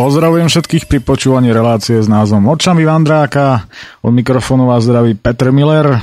[0.00, 3.68] Pozdravujem všetkých pri počúvaní relácie s názvom Očami Vandráka.
[4.00, 6.00] Od mikrofónu vás zdraví Petr Miller.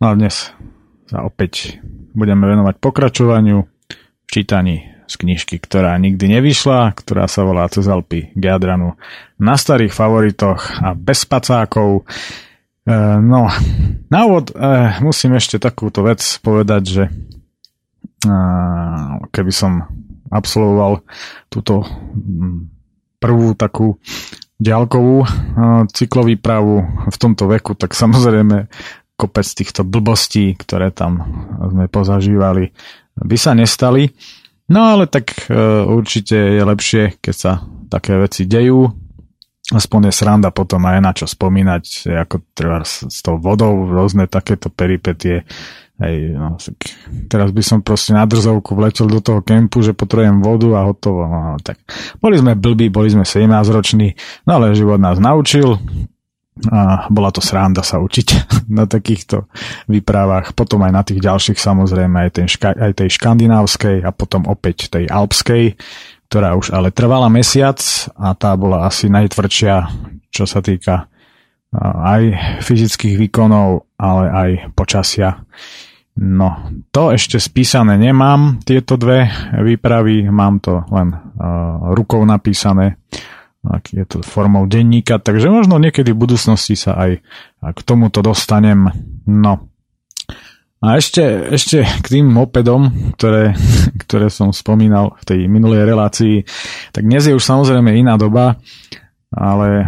[0.00, 0.48] No a dnes
[1.12, 1.76] sa opäť
[2.16, 8.32] budeme venovať pokračovaniu v čítaní z knižky, ktorá nikdy nevyšla, ktorá sa volá Cez Alpy
[8.32, 8.96] k Jadranu
[9.36, 12.00] na starých favoritoch a bez pacákov.
[12.00, 13.52] E, no,
[14.08, 17.10] na úvod e, musím ešte takúto vec povedať, že e,
[19.36, 19.84] keby som
[20.30, 21.04] absolvoval
[21.48, 22.68] túto mm,
[23.18, 23.98] prvú takú
[24.58, 25.22] ďalkovú
[25.94, 28.66] cyklový pravu v tomto veku, tak samozrejme
[29.18, 31.22] kopec týchto blbostí, ktoré tam
[31.58, 32.70] sme pozažívali,
[33.18, 34.14] by sa nestali.
[34.70, 35.54] No ale tak e,
[35.90, 37.52] určite je lepšie, keď sa
[37.90, 38.86] také veci dejú.
[39.68, 44.72] Aspoň je sranda potom aj na čo spomínať, ako treba s tou vodou, rôzne takéto
[44.72, 45.44] peripetie
[45.98, 46.54] Hej, no,
[47.26, 51.26] teraz by som proste na drzovku vletel do toho kempu, že potrebujem vodu a hotovo.
[51.26, 51.82] No, tak.
[52.22, 54.14] Boli sme blbí, boli sme 17 roční,
[54.46, 55.74] no ale život nás naučil
[56.70, 58.28] a bola to sranda sa učiť
[58.78, 59.50] na takýchto
[59.90, 60.54] výpravách.
[60.54, 64.90] Potom aj na tých ďalších samozrejme aj, ten ška, aj tej škandinávskej a potom opäť
[64.94, 65.74] tej alpskej,
[66.30, 67.78] ktorá už ale trvala mesiac
[68.14, 69.74] a tá bola asi najtvrdšia,
[70.30, 71.10] čo sa týka
[71.78, 72.22] aj
[72.64, 75.44] fyzických výkonov, ale aj počasia.
[76.18, 82.98] No, to ešte spísané nemám, tieto dve výpravy, mám to len uh, rukou napísané,
[83.92, 87.22] je to formou denníka, takže možno niekedy v budúcnosti sa aj
[87.74, 88.90] k tomuto dostanem.
[89.30, 89.70] No.
[90.78, 91.22] A ešte,
[91.54, 93.54] ešte k tým mopedom, ktoré,
[94.06, 96.42] ktoré som spomínal v tej minulej relácii,
[96.94, 98.58] tak dnes je už samozrejme iná doba
[99.28, 99.84] ale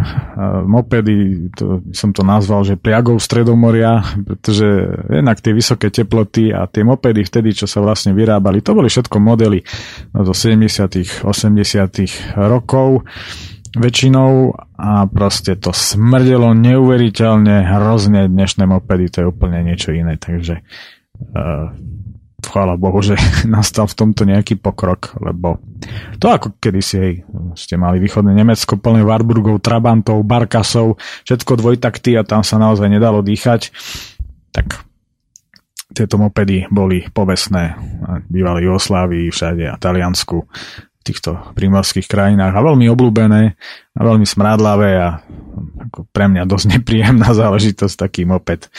[0.69, 4.69] mopedy, to som to nazval, že priagov stredomoria, pretože
[5.09, 9.17] jednak tie vysoké teploty a tie mopedy vtedy, čo sa vlastne vyrábali, to boli všetko
[9.17, 9.65] modely
[10.13, 13.01] no, zo 70 80 rokov
[13.71, 20.59] väčšinou a proste to smrdelo neuveriteľne hrozne dnešné mopedy, to je úplne niečo iné, takže
[21.33, 21.71] uh,
[22.41, 23.15] chvála Bohu, že
[23.47, 25.61] nastal v tomto nejaký pokrok, lebo
[26.17, 27.13] to ako kedysi hej,
[27.57, 33.21] ste mali východné Nemecko plné Warburgov, Trabantov, Barkasov, všetko dvojtakty a tam sa naozaj nedalo
[33.21, 33.73] dýchať,
[34.51, 34.83] tak
[35.91, 37.75] tieto mopedy boli povestné
[38.31, 40.47] bývali Jugoslávii, všade a Taliansku,
[41.01, 43.43] v týchto primorských krajinách a veľmi obľúbené
[43.97, 45.17] a veľmi smrádlavé a
[45.89, 48.69] ako pre mňa dosť nepríjemná záležitosť taký moped.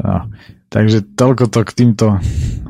[0.00, 0.32] No,
[0.70, 2.06] Takže toľko to k týmto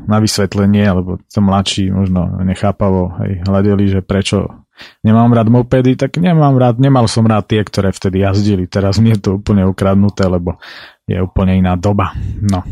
[0.09, 4.65] na vysvetlenie, lebo to mladší možno nechápavo hej, hľadeli, že prečo
[5.05, 8.65] nemám rád mopedy, tak nemám rád, nemal som rád tie, ktoré vtedy jazdili.
[8.65, 10.57] Teraz mi je to úplne ukradnuté, lebo
[11.05, 12.17] je úplne iná doba.
[12.41, 12.65] No.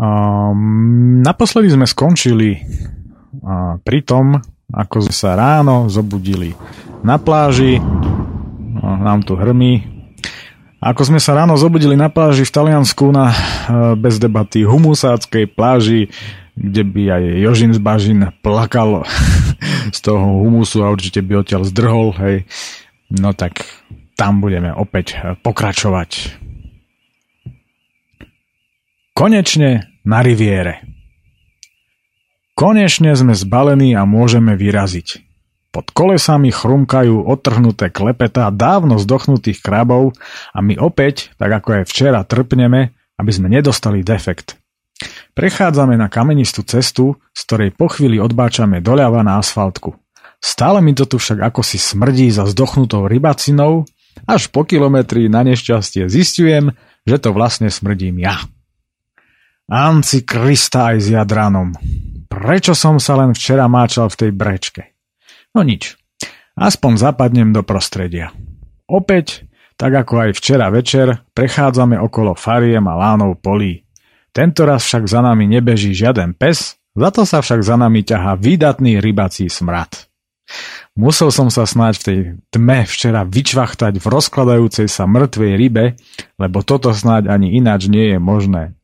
[0.00, 4.38] Um, naposledy sme skončili uh, pri tom,
[4.70, 6.54] ako sme sa ráno zobudili
[7.02, 7.82] na pláži.
[7.82, 9.99] Uh, nám tu hrmí,
[10.80, 13.36] ako sme sa ráno zobudili na pláži v Taliansku na e,
[14.00, 16.08] bez debaty humusáckej pláži,
[16.56, 19.04] kde by aj Jožin z Bažin plakal
[19.96, 22.36] z toho humusu a určite by odtiaľ zdrhol, hej.
[23.12, 23.68] No tak
[24.16, 26.40] tam budeme opäť pokračovať.
[29.12, 30.80] Konečne na riviere.
[32.56, 35.29] Konečne sme zbalení a môžeme vyraziť.
[35.70, 40.18] Pod kolesami chrumkajú odtrhnuté klepetá dávno zdochnutých krabov
[40.50, 44.58] a my opäť, tak ako aj včera, trpneme, aby sme nedostali defekt.
[45.38, 49.94] Prechádzame na kamenistú cestu, z ktorej po chvíli odbáčame doľava na asfaltku.
[50.42, 53.86] Stále mi to tu však ako si smrdí za zdochnutou rybacinou,
[54.26, 56.74] až po kilometri na nešťastie zistujem,
[57.06, 58.42] že to vlastne smrdím ja.
[59.70, 61.70] Anci Krista aj s Jadranom.
[62.26, 64.82] Prečo som sa len včera máčal v tej brečke?
[65.54, 65.98] No nič.
[66.54, 68.30] Aspoň zapadnem do prostredia.
[68.86, 69.46] Opäť,
[69.80, 73.86] tak ako aj včera večer, prechádzame okolo fariem a lánov polí.
[74.30, 78.36] Tento raz však za nami nebeží žiaden pes, za to sa však za nami ťahá
[78.38, 80.10] výdatný rybací smrad.
[80.98, 82.18] Musel som sa snáď v tej
[82.50, 85.94] tme včera vyčvachtať v rozkladajúcej sa mŕtvej rybe,
[86.36, 88.74] lebo toto snáď ani ináč nie je možné.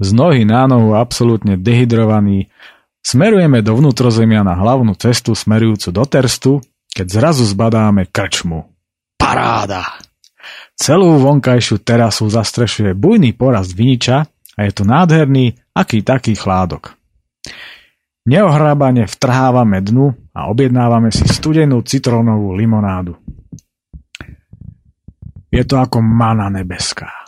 [0.00, 2.48] Z nohy na nohu absolútne dehydrovaný,
[3.00, 6.52] Smerujeme do vnútrozemia na hlavnú cestu smerujúcu do Terstu,
[6.92, 8.68] keď zrazu zbadáme krčmu.
[9.16, 10.00] Paráda!
[10.76, 14.24] Celú vonkajšiu terasu zastrešuje bujný porast viniča
[14.56, 16.96] a je tu nádherný, aký taký chládok.
[18.24, 23.16] Neohrábane vtrhávame dnu a objednávame si studenú citrónovú limonádu.
[25.50, 27.19] Je to ako mana nebeská.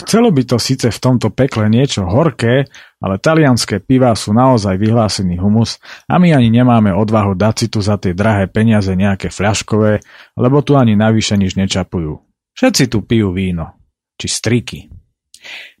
[0.00, 2.64] Chcelo by to síce v tomto pekle niečo horké,
[3.04, 5.76] ale talianské pivá sú naozaj vyhlásený humus
[6.08, 10.00] a my ani nemáme odvahu dať si tu za tie drahé peniaze nejaké fľaškové,
[10.40, 12.16] lebo tu ani navyše nič nečapujú.
[12.56, 13.76] Všetci tu pijú víno.
[14.16, 14.78] Či striky.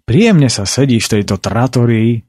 [0.04, 2.20] Príjemne sa sedí v tejto tratorii,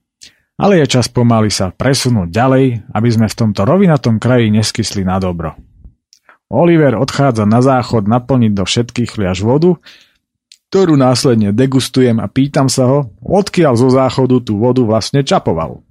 [0.59, 5.19] ale je čas pomaly sa presunúť ďalej, aby sme v tomto rovinatom kraji neskysli na
[5.19, 5.57] dobro.
[6.51, 9.79] Oliver odchádza na záchod naplniť do všetkých fliaž vodu
[10.71, 15.83] ktorú následne degustujem a pýtam sa ho, odkiaľ zo záchodu tú vodu vlastne čapoval.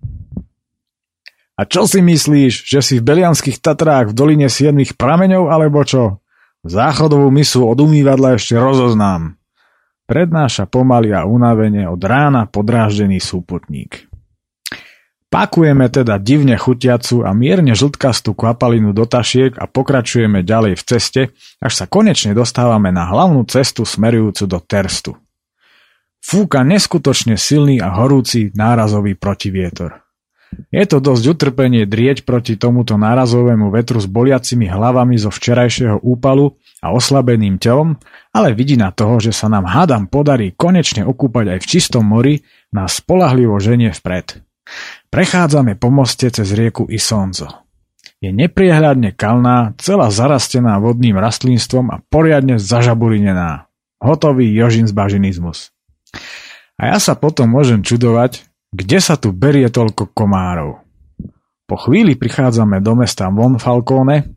[1.60, 6.24] A čo si myslíš, že si v Belianských Tatrách v doline siedmých prameňov alebo čo?
[6.64, 9.36] Záchodovú misu od umývadla ešte rozoznám.
[10.08, 14.09] Prednáša pomaly a unavene od rána podráždený súputník.
[15.30, 21.22] Pakujeme teda divne chutiacu a mierne žltkastú kvapalinu do tašiek a pokračujeme ďalej v ceste,
[21.62, 25.14] až sa konečne dostávame na hlavnú cestu smerujúcu do Terstu.
[26.18, 30.02] Fúka neskutočne silný a horúci nárazový protivietor.
[30.74, 36.58] Je to dosť utrpenie drieť proti tomuto nárazovému vetru s boliacimi hlavami zo včerajšieho úpalu
[36.82, 37.94] a oslabeným telom,
[38.34, 42.42] ale vidina toho, že sa nám hádam podarí konečne okúpať aj v čistom mori,
[42.74, 44.42] nás spolahlivo ženie vpred.
[45.10, 47.50] Prechádzame po moste cez rieku Isonzo.
[48.22, 53.66] Je nepriehľadne kalná, celá zarastená vodným rastlinstvom a poriadne zažaburinená.
[53.98, 55.74] Hotový Jožin bažinizmus.
[56.78, 60.78] A ja sa potom môžem čudovať, kde sa tu berie toľko komárov.
[61.66, 64.30] Po chvíli prichádzame do mesta Monfalcone,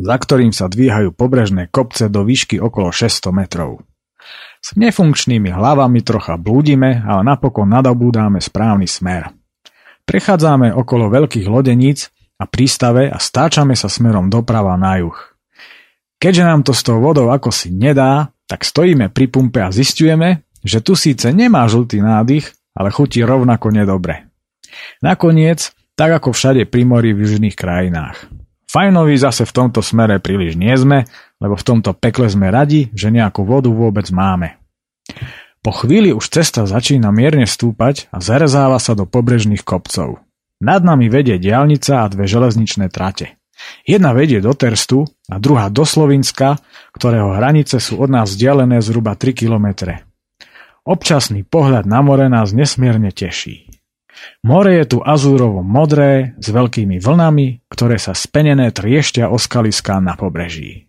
[0.00, 3.84] za ktorým sa dvíhajú pobrežné kopce do výšky okolo 600 metrov.
[4.64, 9.39] S nefunkčnými hlavami trocha blúdime, ale napokon nadobúdáme správny smer.
[10.10, 15.14] Prechádzame okolo veľkých lodeníc a prístave a stáčame sa smerom doprava na juh.
[16.18, 20.42] Keďže nám to s tou vodou ako si nedá, tak stojíme pri pumpe a zistujeme,
[20.66, 24.26] že tu síce nemá žltý nádych, ale chutí rovnako nedobre.
[24.98, 28.26] Nakoniec, tak ako všade pri mori v južných krajinách.
[28.66, 31.06] Fajnovi zase v tomto smere príliš nie sme,
[31.38, 34.58] lebo v tomto pekle sme radi, že nejakú vodu vôbec máme.
[35.60, 40.24] Po chvíli už cesta začína mierne stúpať a zarezáva sa do pobrežných kopcov.
[40.60, 43.36] Nad nami vedie diálnica a dve železničné trate.
[43.84, 46.56] Jedna vedie do Terstu a druhá do Slovinska,
[46.96, 50.08] ktorého hranice sú od nás vzdialené zhruba 3 kilometre.
[50.88, 53.68] Občasný pohľad na more nás nesmierne teší.
[54.44, 60.16] More je tu azúrovo modré, s veľkými vlnami, ktoré sa spenené trieštia o skaliská na
[60.16, 60.88] pobreží.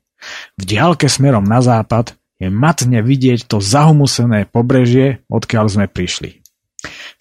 [0.55, 6.41] V diálke smerom na západ je matne vidieť to zahumusené pobrežie, odkiaľ sme prišli.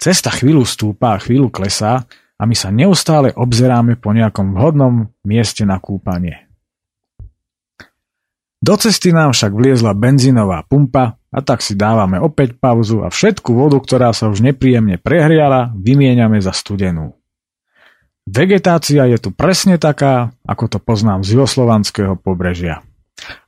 [0.01, 2.09] Cesta chvíľu stúpa a chvíľu klesá
[2.41, 6.49] a my sa neustále obzeráme po nejakom vhodnom mieste na kúpanie.
[8.61, 13.53] Do cesty nám však vliezla benzínová pumpa a tak si dávame opäť pauzu a všetku
[13.53, 17.13] vodu, ktorá sa už nepríjemne prehriala, vymieňame za studenú.
[18.25, 22.85] Vegetácia je tu presne taká, ako to poznám z juhoslovanského pobrežia.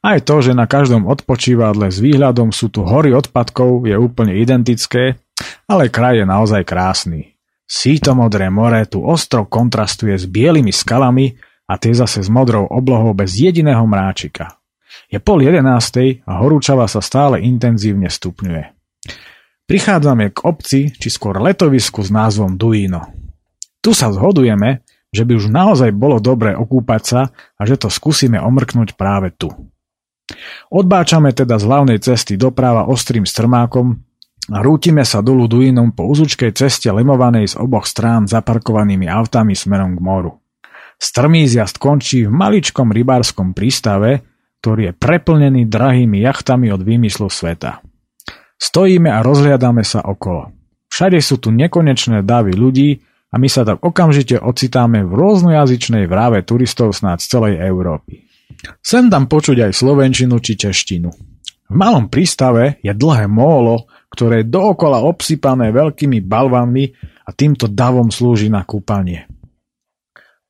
[0.03, 5.17] Aj to, že na každom odpočívadle s výhľadom sú tu hory odpadkov, je úplne identické,
[5.65, 7.33] ale kraj je naozaj krásny.
[7.63, 11.33] Sítomodré more tu ostro kontrastuje s bielými skalami
[11.65, 14.61] a tie zase s modrou oblohou bez jediného mráčika.
[15.09, 18.63] Je pol jedenástej a horúčava sa stále intenzívne stupňuje.
[19.63, 23.09] Prichádzame k obci, či skôr letovisku s názvom Duino.
[23.79, 28.41] Tu sa zhodujeme, že by už naozaj bolo dobre okúpať sa a že to skúsime
[28.41, 29.53] omrknúť práve tu.
[30.73, 34.01] Odbáčame teda z hlavnej cesty doprava ostrým strmákom
[34.49, 39.95] a rútime sa dolu Duinom po uzučkej ceste lemovanej z oboch strán zaparkovanými autami smerom
[39.95, 40.31] k moru.
[40.97, 44.25] Strmý zjazd končí v maličkom rybárskom prístave,
[44.63, 47.83] ktorý je preplnený drahými jachtami od výmyslu sveta.
[48.55, 50.55] Stojíme a rozhliadame sa okolo.
[50.87, 56.45] Všade sú tu nekonečné davy ľudí, a my sa tak okamžite ocitáme v rôznojazyčnej vráve
[56.45, 58.29] turistov snáď z celej Európy.
[58.79, 61.09] Sem tam počuť aj slovenčinu či češtinu.
[61.73, 66.85] V malom prístave je dlhé mólo, ktoré je dookola obsypané veľkými balvanmi
[67.25, 69.25] a týmto davom slúži na kúpanie.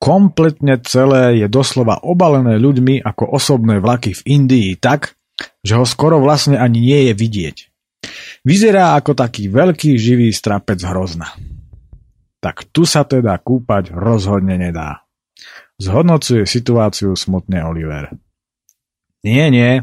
[0.04, 5.16] Kompletne celé je doslova obalené ľuďmi ako osobné vlaky v Indii tak,
[5.64, 7.58] že ho skoro vlastne ani nie je vidieť.
[8.44, 11.32] Vyzerá ako taký veľký živý strapec hrozna
[12.44, 15.08] tak tu sa teda kúpať rozhodne nedá.
[15.80, 18.12] Zhodnocuje situáciu smutne Oliver.
[19.24, 19.80] Nie, nie.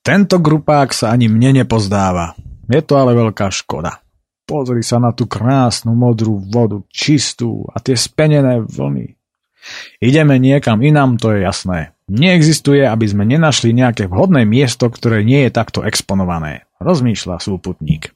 [0.00, 2.32] Tento grupák sa ani mne nepozdáva.
[2.72, 4.00] Je to ale veľká škoda.
[4.48, 9.16] Pozri sa na tú krásnu modrú vodu, čistú a tie spenené vlny.
[10.00, 11.96] Ideme niekam inám, to je jasné.
[12.08, 18.12] Neexistuje, aby sme nenašli nejaké vhodné miesto, ktoré nie je takto exponované, rozmýšľa súputník.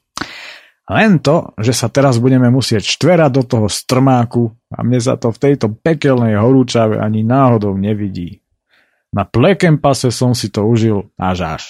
[0.89, 5.29] Len to, že sa teraz budeme musieť štverať do toho strmáku a mne sa to
[5.29, 8.41] v tejto pekelnej horúčave ani náhodou nevidí.
[9.13, 11.63] Na plekem pase som si to užil až až.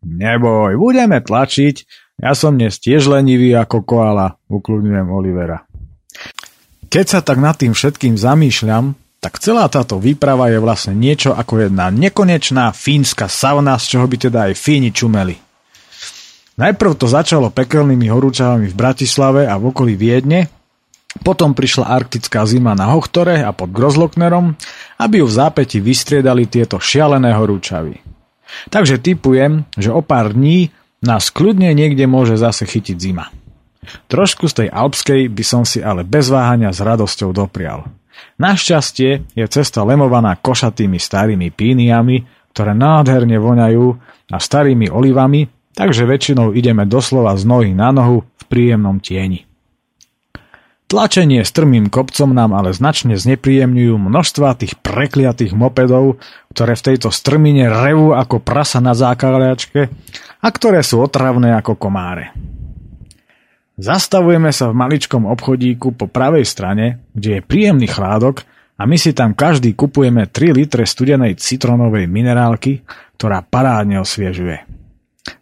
[0.00, 1.76] Neboj, budeme tlačiť,
[2.24, 5.68] ja som dnes tiež lenivý ako koala, ukludňujem Olivera.
[6.88, 11.68] Keď sa tak nad tým všetkým zamýšľam, tak celá táto výprava je vlastne niečo ako
[11.68, 15.45] jedna nekonečná fínska sauna, z čoho by teda aj Fíni čumeli.
[16.56, 20.48] Najprv to začalo pekelnými horúčavami v Bratislave a v okolí Viedne,
[21.20, 24.56] potom prišla arktická zima na Hochtore a pod Grozloknerom,
[25.00, 28.00] aby ju v zápäti vystriedali tieto šialené horúčavy.
[28.72, 30.72] Takže typujem, že o pár dní
[31.04, 33.28] nás kľudne niekde môže zase chytiť zima.
[34.08, 37.86] Trošku z tej alpskej by som si ale bez váhania s radosťou doprial.
[38.40, 42.24] Našťastie je cesta lemovaná košatými starými píniami,
[42.56, 43.86] ktoré nádherne voňajú
[44.32, 49.44] a starými olivami, takže väčšinou ideme doslova z nohy na nohu v príjemnom tieni.
[50.86, 56.22] Tlačenie strmým kopcom nám ale značne znepríjemňujú množstva tých prekliatých mopedov,
[56.54, 59.90] ktoré v tejto strmine revú ako prasa na zákaliačke
[60.38, 62.30] a ktoré sú otravné ako komáre.
[63.76, 68.46] Zastavujeme sa v maličkom obchodíku po pravej strane, kde je príjemný chládok
[68.78, 72.86] a my si tam každý kupujeme 3 litre studenej citronovej minerálky,
[73.18, 74.75] ktorá parádne osviežuje.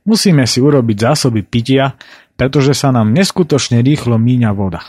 [0.05, 1.97] Musíme si urobiť zásoby pitia,
[2.35, 4.83] pretože sa nám neskutočne rýchlo míňa voda.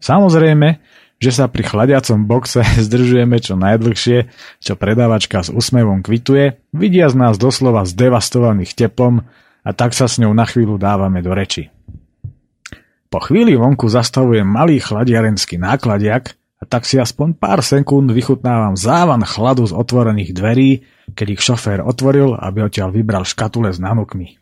[0.00, 0.80] Samozrejme,
[1.20, 4.18] že sa pri chladiacom boxe zdržujeme čo najdlhšie,
[4.58, 9.28] čo predávačka s úsmevom kvituje, vidia z nás doslova zdevastovaných teplom
[9.60, 11.68] a tak sa s ňou na chvíľu dávame do reči.
[13.10, 19.26] Po chvíli vonku zastavujem malý chladiarenský nákladiak a tak si aspoň pár sekúnd vychutnávam závan
[19.26, 20.70] chladu z otvorených dverí,
[21.12, 24.39] keď ich šofér otvoril, aby odtiaľ vybral škatule s nanukmi.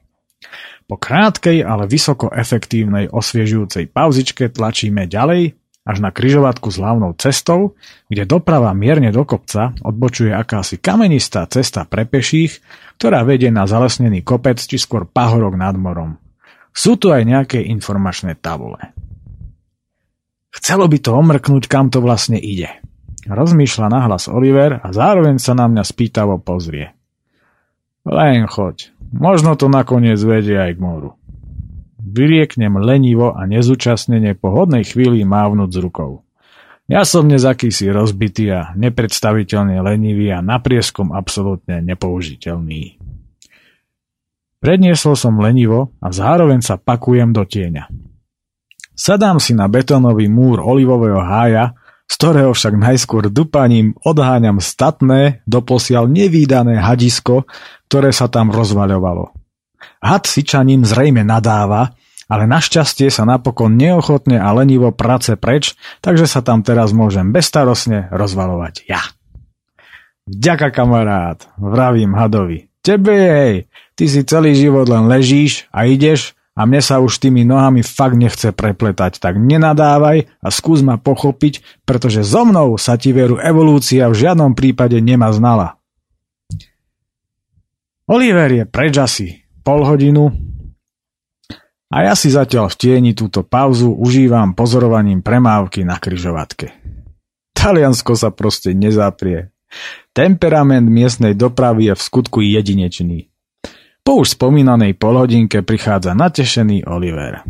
[0.89, 7.77] Po krátkej, ale vysoko efektívnej osviežujúcej pauzičke tlačíme ďalej až na kryžovatku s hlavnou cestou,
[8.13, 12.61] kde doprava mierne do kopca odbočuje akási kamenistá cesta pre peších,
[13.01, 16.21] ktorá vedie na zalesnený kopec či skôr pahorok nad morom.
[16.77, 18.93] Sú tu aj nejaké informačné tabule.
[20.53, 22.69] Chcelo by to omrknúť, kam to vlastne ide.
[23.29, 26.93] Rozmýšľa nahlas Oliver a zároveň sa na mňa spýtavo pozrie.
[28.09, 31.17] Len choď, Možno to nakoniec vedie aj k moru.
[31.99, 36.13] Vyrieknem lenivo a nezúčastnenie po hodnej chvíli mávnuť z rukou.
[36.89, 42.97] Ja som dnes akýsi rozbitý a nepredstaviteľne lenivý a na prieskom absolútne nepoužiteľný.
[44.59, 47.87] Predniesol som lenivo a zároveň sa pakujem do tieňa.
[48.99, 51.78] Sadám si na betónový múr olivového hája,
[52.09, 57.45] z ktorého však najskôr dupaním odháňam statné, doposiaľ nevýdané hadisko,
[57.93, 59.37] ktoré sa tam rozvaľovalo.
[60.01, 61.93] Had sičaním zrejme nadáva,
[62.29, 68.09] ale našťastie sa napokon neochotne a lenivo prace preč, takže sa tam teraz môžem bezstarostne
[68.13, 69.01] rozvalovať ja.
[70.29, 72.69] Ďaká kamarát, vravím hadovi.
[72.85, 73.55] Tebe jej,
[73.97, 78.19] ty si celý život len ležíš a ideš a mne sa už tými nohami fakt
[78.19, 84.11] nechce prepletať, tak nenadávaj a skús ma pochopiť, pretože so mnou sa ti veru evolúcia
[84.11, 85.79] v žiadnom prípade nemá znala.
[88.11, 90.35] Oliver je preč asi pol hodinu
[91.89, 96.75] a ja si zatiaľ v tieni túto pauzu užívam pozorovaním premávky na kryžovatke.
[97.55, 99.55] Taliansko sa proste nezaprie.
[100.17, 103.28] Temperament miestnej dopravy je v skutku jedinečný.
[104.09, 107.45] Po už spomínanej polhodinke prichádza natešený Oliver.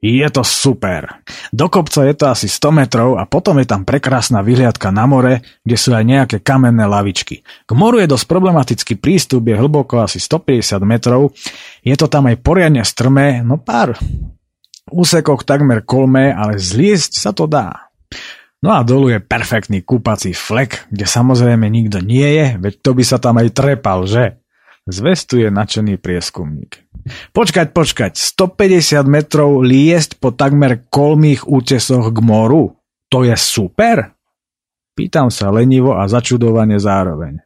[0.00, 1.20] Je to super.
[1.52, 5.44] Do kopca je to asi 100 metrov a potom je tam prekrásna vyhliadka na more,
[5.60, 7.44] kde sú aj nejaké kamenné lavičky.
[7.44, 11.36] K moru je dosť problematický prístup, je hlboko asi 150 metrov.
[11.84, 14.00] Je to tam aj poriadne strmé, no pár
[14.88, 17.92] úsekoch takmer kolmé, ale zliesť sa to dá.
[18.64, 23.04] No a dolu je perfektný kúpací flek, kde samozrejme nikto nie je, veď to by
[23.04, 24.40] sa tam aj trepal, že?
[24.88, 26.80] Zvestuje nadšený prieskumník.
[27.36, 32.72] Počkať, počkať, 150 metrov liesť po takmer kolmých útesoch k moru?
[33.12, 34.16] To je super?
[34.96, 37.44] Pýtam sa lenivo a začudovane zároveň.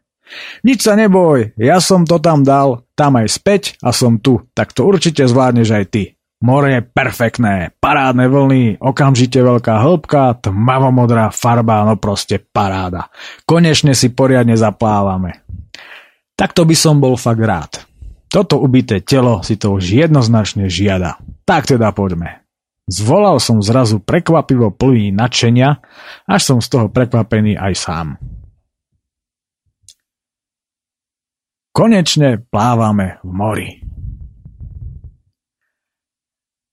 [0.62, 4.70] Nič sa neboj, ja som to tam dal, tam aj späť a som tu, tak
[4.70, 6.04] to určite zvládneš aj ty.
[6.42, 13.10] More je perfektné, parádne vlny, okamžite veľká hĺbka, tmavomodrá farba, no proste paráda.
[13.46, 15.42] Konečne si poriadne zaplávame.
[16.42, 17.86] Takto by som bol fakt rád.
[18.26, 21.22] Toto ubité telo si to už jednoznačne žiada.
[21.46, 22.42] Tak teda poďme.
[22.90, 25.78] Zvolal som zrazu prekvapivo plný nadšenia,
[26.26, 28.06] až som z toho prekvapený aj sám.
[31.70, 33.70] Konečne plávame v mori.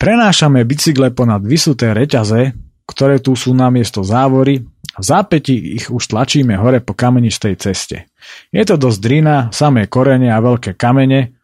[0.02, 2.58] Prenášame bicykle ponad vysuté reťaze,
[2.90, 4.66] ktoré tu sú na miesto závory
[4.98, 8.09] a v zápäti ich už tlačíme hore po kamenistej ceste.
[8.50, 11.40] Je to dosť drina, samé korene a veľké kamene,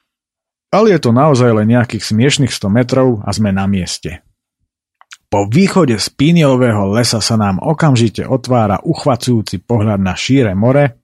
[0.74, 4.26] ale je to naozaj len nejakých smiešných 100 metrov a sme na mieste.
[5.32, 11.02] Po východe z píniového lesa sa nám okamžite otvára uchvacujúci pohľad na šíre more,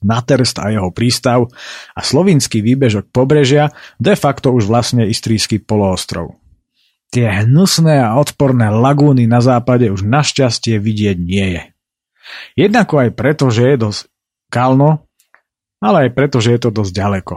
[0.00, 1.44] na Terst a jeho prístav
[1.92, 3.68] a slovinský výbežok pobrežia,
[4.00, 6.40] de facto už vlastne istrísky poloostrov.
[7.10, 11.62] Tie hnusné a odporné lagúny na západe už našťastie vidieť nie je.
[12.54, 14.00] Jednako aj preto, že je dosť
[14.50, 15.06] kalno,
[15.80, 17.34] ale aj preto, že je to dosť ďaleko.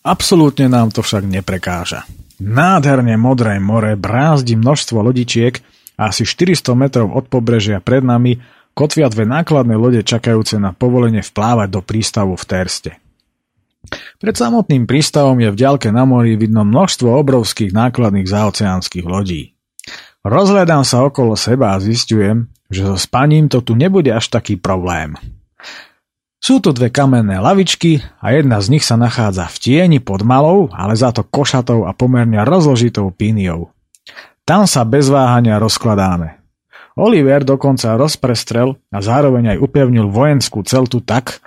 [0.00, 2.08] Absolútne nám to však neprekáža.
[2.40, 5.60] Nádherne modré more brázdi množstvo lodičiek
[6.00, 8.40] a asi 400 metrov od pobrežia pred nami
[8.72, 12.92] kotvia dve nákladné lode čakajúce na povolenie vplávať do prístavu v Terste.
[14.20, 19.52] Pred samotným prístavom je v ďalke na mori vidno množstvo obrovských nákladných zaoceánskych lodí.
[20.24, 25.16] Rozhľadám sa okolo seba a zistujem, že so spaním to tu nebude až taký problém.
[26.40, 30.72] Sú tu dve kamenné lavičky a jedna z nich sa nachádza v tieni pod malou,
[30.72, 33.68] ale za to košatou a pomerne rozložitou píniou.
[34.48, 36.40] Tam sa bez váhania rozkladáme.
[36.96, 41.44] Oliver dokonca rozprestrel a zároveň aj upevnil vojenskú celtu tak,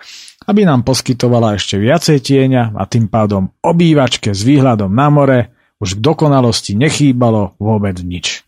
[0.47, 5.39] aby nám poskytovala ešte viacej tieňa a tým pádom obývačke s výhľadom na more
[5.83, 8.47] už k dokonalosti nechýbalo vôbec nič.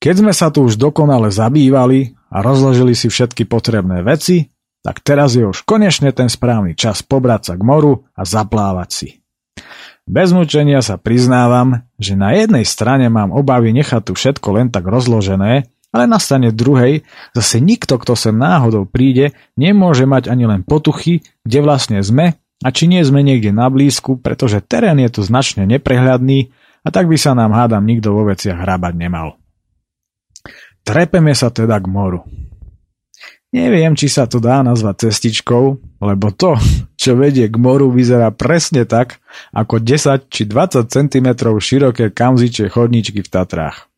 [0.00, 4.48] Keď sme sa tu už dokonale zabývali a rozložili si všetky potrebné veci,
[4.80, 9.08] tak teraz je už konečne ten správny čas pobrať sa k moru a zaplávať si.
[10.08, 14.88] Bez mučenia sa priznávam, že na jednej strane mám obavy nechať tu všetko len tak
[14.88, 17.02] rozložené, ale na strane druhej
[17.34, 22.68] zase nikto, kto sem náhodou príde, nemôže mať ani len potuchy, kde vlastne sme a
[22.70, 26.54] či nie sme niekde na blízku, pretože terén je tu značne neprehľadný
[26.86, 29.36] a tak by sa nám hádam nikto vo veciach hrábať nemal.
[30.84, 32.24] Trepeme sa teda k moru.
[33.50, 35.64] Neviem, či sa to dá nazvať cestičkou,
[35.98, 36.54] lebo to,
[36.94, 39.18] čo vedie k moru, vyzerá presne tak,
[39.50, 43.90] ako 10 či 20 cm široké kamzičie chodničky v Tatrách.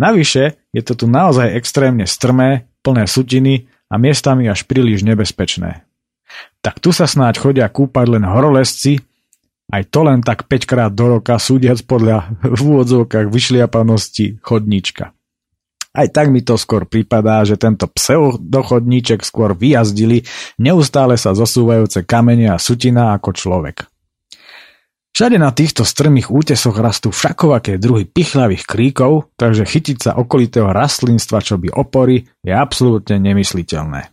[0.00, 5.84] Navyše je to tu naozaj extrémne strmé, plné sutiny a miestami až príliš nebezpečné.
[6.64, 9.00] Tak tu sa snáď chodia kúpať len horolesci,
[9.66, 15.12] aj to len tak 5 krát do roka súdiac podľa v úvodzovkách vyšliapanosti chodníčka.
[15.96, 20.28] Aj tak mi to skôr pripadá, že tento pseudochodníček skôr vyjazdili
[20.60, 23.88] neustále sa zosúvajúce kamene a sutina ako človek.
[25.16, 31.40] Všade na týchto strmých útesoch rastú všakovaké druhy pichľavých kríkov, takže chytiť sa okolitého rastlinstva,
[31.40, 34.12] čo by opory, je absolútne nemysliteľné.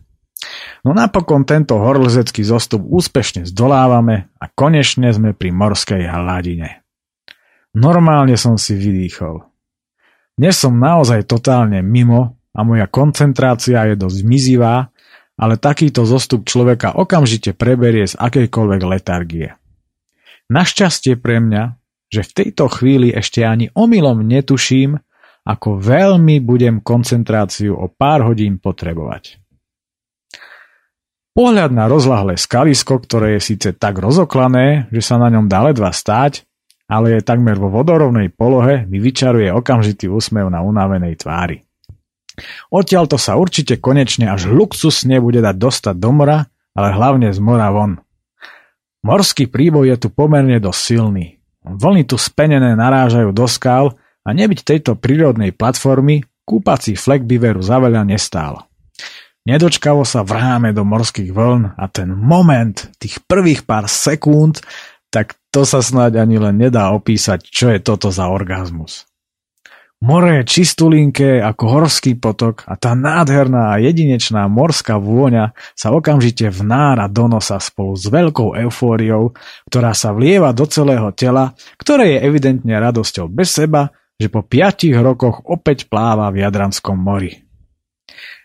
[0.88, 6.88] No napokon tento horlezecký zostup úspešne zdolávame a konečne sme pri morskej hladine.
[7.76, 9.53] Normálne som si vydýchol.
[10.34, 14.90] Dnes som naozaj totálne mimo a moja koncentrácia je dosť mizivá,
[15.38, 19.54] ale takýto zostup človeka okamžite preberie z akejkoľvek letargie.
[20.50, 21.78] Našťastie pre mňa,
[22.10, 24.98] že v tejto chvíli ešte ani omylom netuším,
[25.46, 29.38] ako veľmi budem koncentráciu o pár hodín potrebovať.
[31.34, 35.90] Pohľad na rozlahlé skalisko, ktoré je síce tak rozoklané, že sa na ňom dá ledva
[35.90, 36.46] stáť,
[36.94, 41.66] ale je takmer vo vodorovnej polohe, mi vyčaruje okamžitý úsmev na unavenej tvári.
[42.70, 46.46] Odtiaľto sa určite konečne až luxusne bude dať dostať do mora,
[46.78, 47.98] ale hlavne z mora von.
[49.02, 51.42] Morský príboj je tu pomerne dosť silný.
[51.66, 57.62] Vlny tu spenené narážajú do skál a nebyť tejto prírodnej platformy, kúpací flek by veru
[57.66, 58.70] za veľa nestál.
[59.44, 64.64] Nedočkavo sa vrháme do morských vln a ten moment, tých prvých pár sekúnd,
[65.12, 69.06] tak to sa snáď ani len nedá opísať, čo je toto za orgazmus.
[70.04, 76.52] More je čistulinké ako horský potok a tá nádherná a jedinečná morská vôňa sa okamžite
[76.52, 79.32] vnára do nosa spolu s veľkou eufóriou,
[79.72, 85.00] ktorá sa vlieva do celého tela, ktoré je evidentne radosťou bez seba, že po piatich
[85.00, 87.40] rokoch opäť pláva v Jadranskom mori.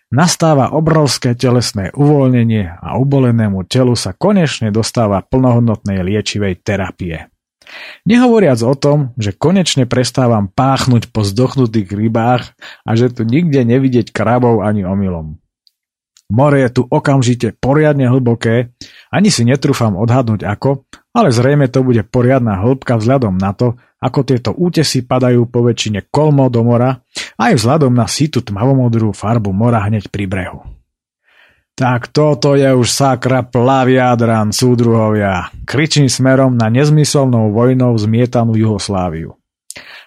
[0.09, 7.29] Nastáva obrovské telesné uvoľnenie a ubolenému telu sa konečne dostáva plnohodnotnej liečivej terapie.
[8.09, 12.57] Nehovoriac o tom, že konečne prestávam páchnuť po zdochnutých rybách
[12.89, 15.37] a že tu nikde nevidieť krabov ani omylom.
[16.33, 18.73] More je tu okamžite poriadne hlboké,
[19.13, 24.21] ani si netrúfam odhadnúť ako, ale zrejme to bude poriadna hĺbka vzhľadom na to, ako
[24.23, 27.03] tieto útesy padajú po väčšine kolmo do mora,
[27.39, 30.61] aj vzhľadom na situ tmavomodrú farbu mora hneď pri brehu.
[31.79, 35.47] Tak toto je už sakra plaviadran, súdruhovia.
[35.63, 39.39] Kričím smerom na nezmyselnou vojnou zmietanú Juhosláviu.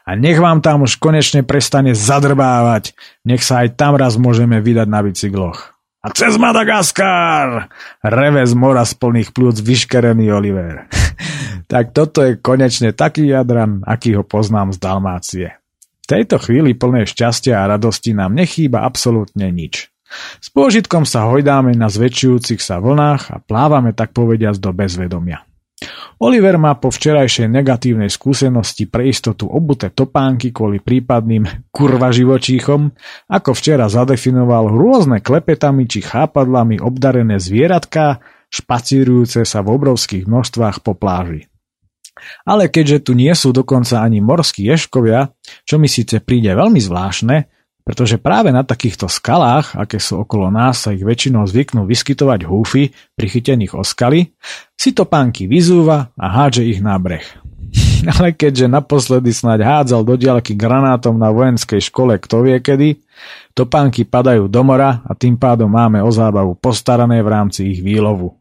[0.04, 2.92] A nech vám tam už konečne prestane zadrbávať,
[3.24, 5.72] nech sa aj tam raz môžeme vydať na bicykloch.
[6.02, 7.70] A cez Madagaskar!
[8.04, 10.90] Reve z mora z plných plúc vyškerený Oliver.
[11.72, 15.48] tak toto je konečne taký jadran, aký ho poznám z Dalmácie.
[16.04, 19.88] V tejto chvíli plnej šťastia a radosti nám nechýba absolútne nič.
[20.44, 25.48] S pôžitkom sa hojdáme na zväčšujúcich sa vlnách a plávame tak povediac do bezvedomia.
[26.20, 32.92] Oliver má po včerajšej negatívnej skúsenosti pre istotu obuté topánky kvôli prípadným kurva živočíchom,
[33.32, 38.20] ako včera zadefinoval rôzne klepetami či chápadlami obdarené zvieratka,
[38.52, 41.51] špacírujúce sa v obrovských množstvách po pláži.
[42.46, 45.32] Ale keďže tu nie sú dokonca ani morskí ješkovia,
[45.66, 47.38] čo mi síce príde veľmi zvláštne,
[47.82, 52.94] pretože práve na takýchto skalách, aké sú okolo nás, sa ich väčšinou zvyknú vyskytovať húfy
[53.18, 54.32] prichytených o skaly,
[54.78, 57.26] si to pánky vyzúva a hádže ich na breh.
[58.18, 62.90] Ale keďže naposledy snáď hádzal do diaľky granátom na vojenskej škole kto vie kedy,
[63.58, 68.41] topánky padajú do mora a tým pádom máme o zábavu postarané v rámci ich výlovu.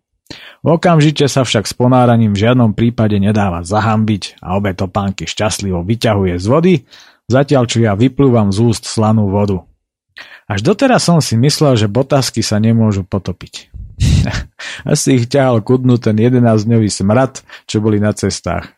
[0.61, 6.35] Okamžite sa však s ponáraním v žiadnom prípade nedáva zahambiť a obe topánky šťastlivo vyťahuje
[6.39, 6.75] z vody
[7.31, 9.63] zatiaľ čo ja vyplúvam z úst slanú vodu.
[10.51, 13.71] Až doteraz som si myslel, že botasky sa nemôžu potopiť.
[14.91, 18.75] Asi ich ťahal kudnú ten 11-dňový smrad, čo boli na cestách.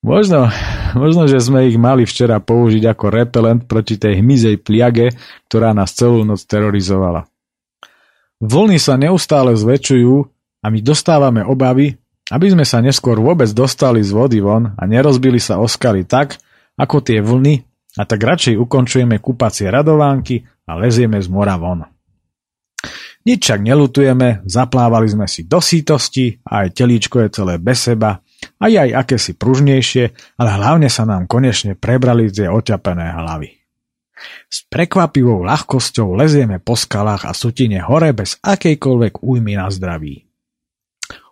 [0.00, 0.48] Možno,
[0.96, 5.12] možno, že sme ich mali včera použiť ako repelent proti tej hmizej pliage,
[5.48, 7.28] ktorá nás celú noc terorizovala.
[8.44, 10.33] Vlny sa neustále zväčšujú
[10.64, 11.92] a my dostávame obavy,
[12.32, 16.40] aby sme sa neskôr vôbec dostali z vody von a nerozbili sa o skaly tak,
[16.80, 17.60] ako tie vlny
[18.00, 21.84] a tak radšej ukončujeme kúpacie radovánky a lezieme z mora von.
[23.24, 28.20] Nič však nelutujeme, zaplávali sme si do sítosti a aj telíčko je celé bez seba,
[28.60, 30.04] aj aj akési pružnejšie,
[30.36, 33.48] ale hlavne sa nám konečne prebrali tie oťapené hlavy.
[34.48, 40.24] S prekvapivou ľahkosťou lezieme po skalách a sutine hore bez akejkoľvek újmy na zdraví.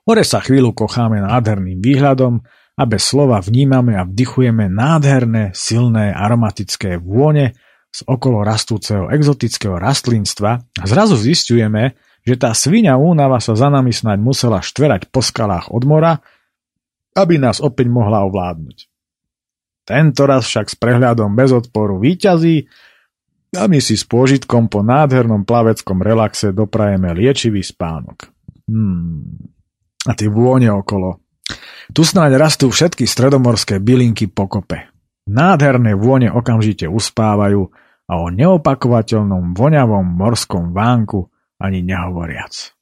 [0.02, 2.42] Hore sa chvíľu kocháme nádherným výhľadom
[2.74, 7.54] a bez slova vnímame a vdychujeme nádherné, silné, aromatické vône
[7.92, 11.94] z okolo rastúceho exotického rastlinstva a zrazu zistujeme,
[12.26, 16.18] že tá svinia únava sa za nami snáď musela štverať po skalách od mora,
[17.14, 18.88] aby nás opäť mohla ovládnuť.
[19.86, 22.66] Tento raz však s prehľadom bez odporu výťazí
[23.58, 28.32] a my si s pôžitkom po nádhernom plaveckom relaxe doprajeme liečivý spánok.
[28.66, 29.51] Hmm.
[30.06, 31.22] A tie vône okolo.
[31.92, 34.90] Tu snáď rastú všetky stredomorské bylinky pokope.
[35.30, 37.70] Nádherné vône okamžite uspávajú
[38.10, 41.30] a o neopakovateľnom voňavom morskom vánku
[41.62, 42.74] ani nehovoriac.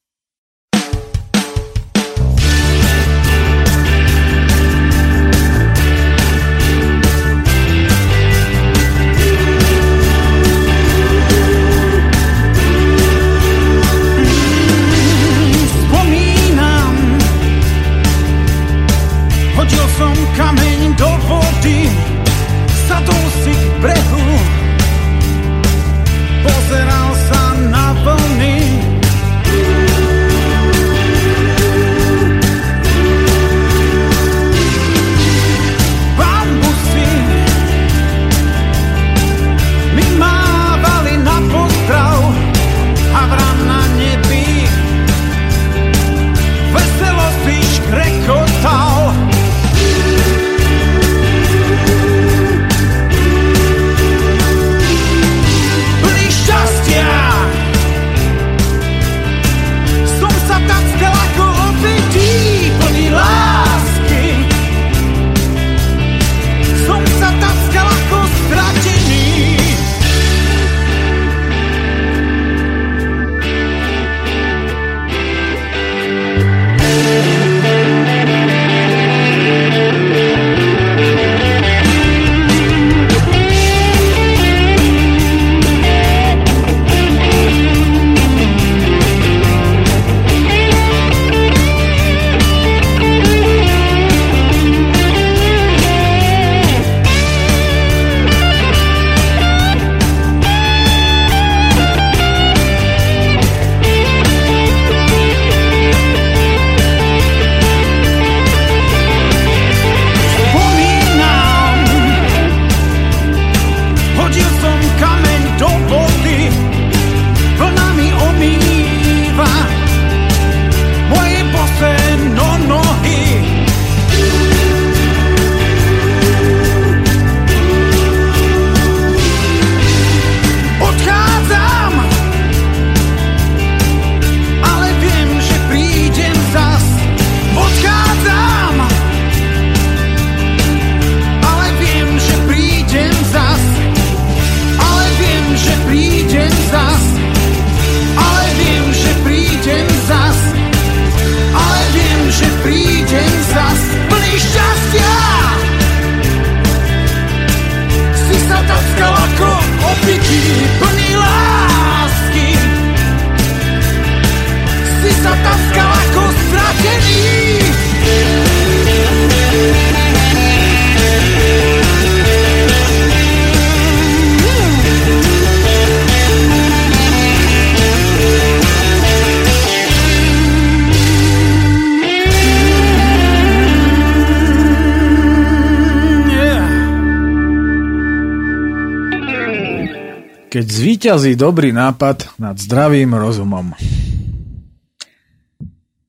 [190.60, 193.72] Keď zvíťazí dobrý nápad nad zdravým rozumom.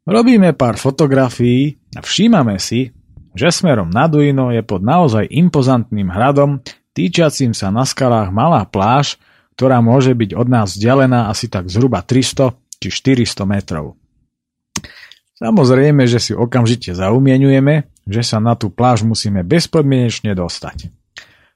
[0.03, 2.91] Robíme pár fotografií a všímame si,
[3.31, 6.59] že smerom na Duino je pod naozaj impozantným hradom,
[6.91, 9.15] týčacím sa na skalách malá pláž,
[9.55, 12.51] ktorá môže byť od nás vzdialená asi tak zhruba 300
[12.83, 13.95] či 400 metrov.
[15.39, 20.91] Samozrejme, že si okamžite zaumienujeme, že sa na tú pláž musíme bezpodmienečne dostať.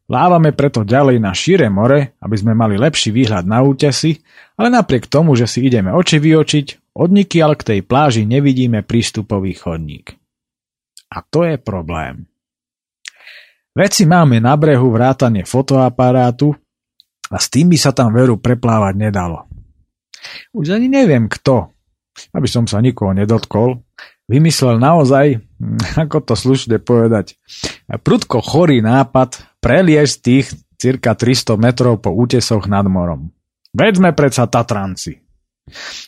[0.05, 4.21] Plávame preto ďalej na šíre more, aby sme mali lepší výhľad na útesy,
[4.53, 10.13] ale napriek tomu, že si ideme oči vyočiť, odnikiaľ k tej pláži nevidíme prístupový chodník.
[11.09, 12.29] A to je problém.
[13.73, 16.53] Veci máme na brehu vrátane fotoaparátu
[17.33, 19.49] a s tým by sa tam veru preplávať nedalo.
[20.53, 21.73] Už ani neviem kto,
[22.31, 23.81] aby som sa nikoho nedotkol,
[24.29, 25.41] vymyslel naozaj,
[26.07, 27.35] ako to slušne povedať,
[28.01, 30.45] prudko chorý nápad preliesť tých
[30.75, 33.31] cirka 300 metrov po útesoch nad morom.
[33.75, 35.21] Veď sme predsa Tatranci.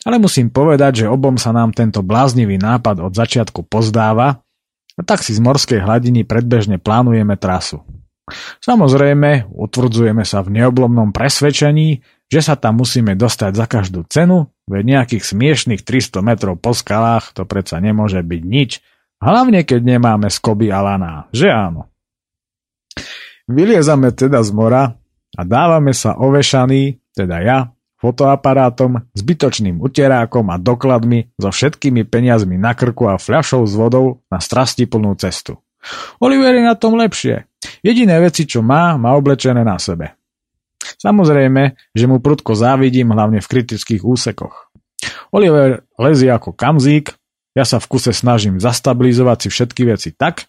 [0.06, 4.38] Ale musím povedať, že obom sa nám tento bláznivý nápad od začiatku pozdáva
[4.94, 7.82] a tak si z morskej hladiny predbežne plánujeme trasu.
[8.62, 14.82] Samozrejme, utvrdzujeme sa v neoblomnom presvedčení, že sa tam musíme dostať za každú cenu, veď
[14.84, 18.70] nejakých smiešných 300 metrov po skalách to predsa nemôže byť nič,
[19.22, 21.90] hlavne keď nemáme skoby a laná, že áno.
[23.48, 24.92] Vyliezame teda z mora
[25.36, 27.58] a dávame sa ovešaný, teda ja,
[27.98, 34.38] fotoaparátom, zbytočným uterákom a dokladmi so všetkými peniazmi na krku a fľašou s vodou na
[34.38, 35.58] strastiplnú cestu.
[36.22, 37.46] Oliver je na tom lepšie.
[37.82, 40.14] Jediné veci, čo má, má oblečené na sebe.
[40.78, 44.70] Samozrejme, že mu prudko závidím hlavne v kritických úsekoch.
[45.34, 47.14] Oliver lezie ako kamzík,
[47.56, 50.48] ja sa v kuse snažím zastabilizovať si všetky veci tak,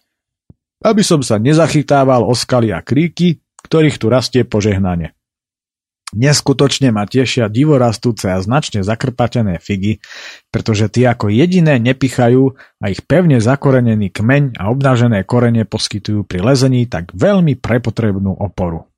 [0.80, 5.12] aby som sa nezachytával o skaly a kríky, ktorých tu rastie požehnanie.
[6.10, 10.02] Neskutočne ma tešia divorastúce a značne zakrpatené figy,
[10.50, 16.42] pretože tie ako jediné nepichajú a ich pevne zakorenený kmeň a obnažené korene poskytujú pri
[16.42, 18.89] lezení tak veľmi prepotrebnú oporu.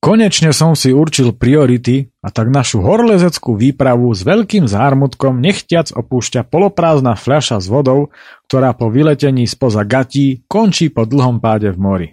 [0.00, 6.48] Konečne som si určil priority a tak našu horlezeckú výpravu s veľkým zármutkom nechtiac opúšťa
[6.48, 8.08] poloprázdna fľaša s vodou,
[8.48, 12.08] ktorá po vyletení spoza gatí končí po dlhom páde v mori.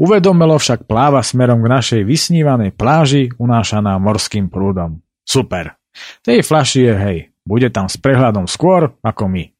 [0.00, 5.04] Uvedomelo však pláva smerom k našej vysnívanej pláži unášaná morským prúdom.
[5.20, 5.76] Super.
[6.24, 9.52] Tej fľaši je hej, bude tam s prehľadom skôr ako my.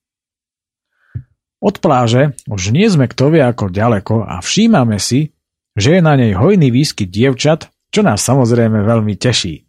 [1.61, 5.37] Od pláže už nie sme kto vie ako ďaleko a všímame si,
[5.77, 9.69] že je na nej hojný výskyt dievčat, čo nás samozrejme veľmi teší.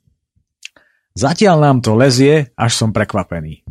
[1.13, 3.61] Zatiaľ nám to lezie, až som prekvapený.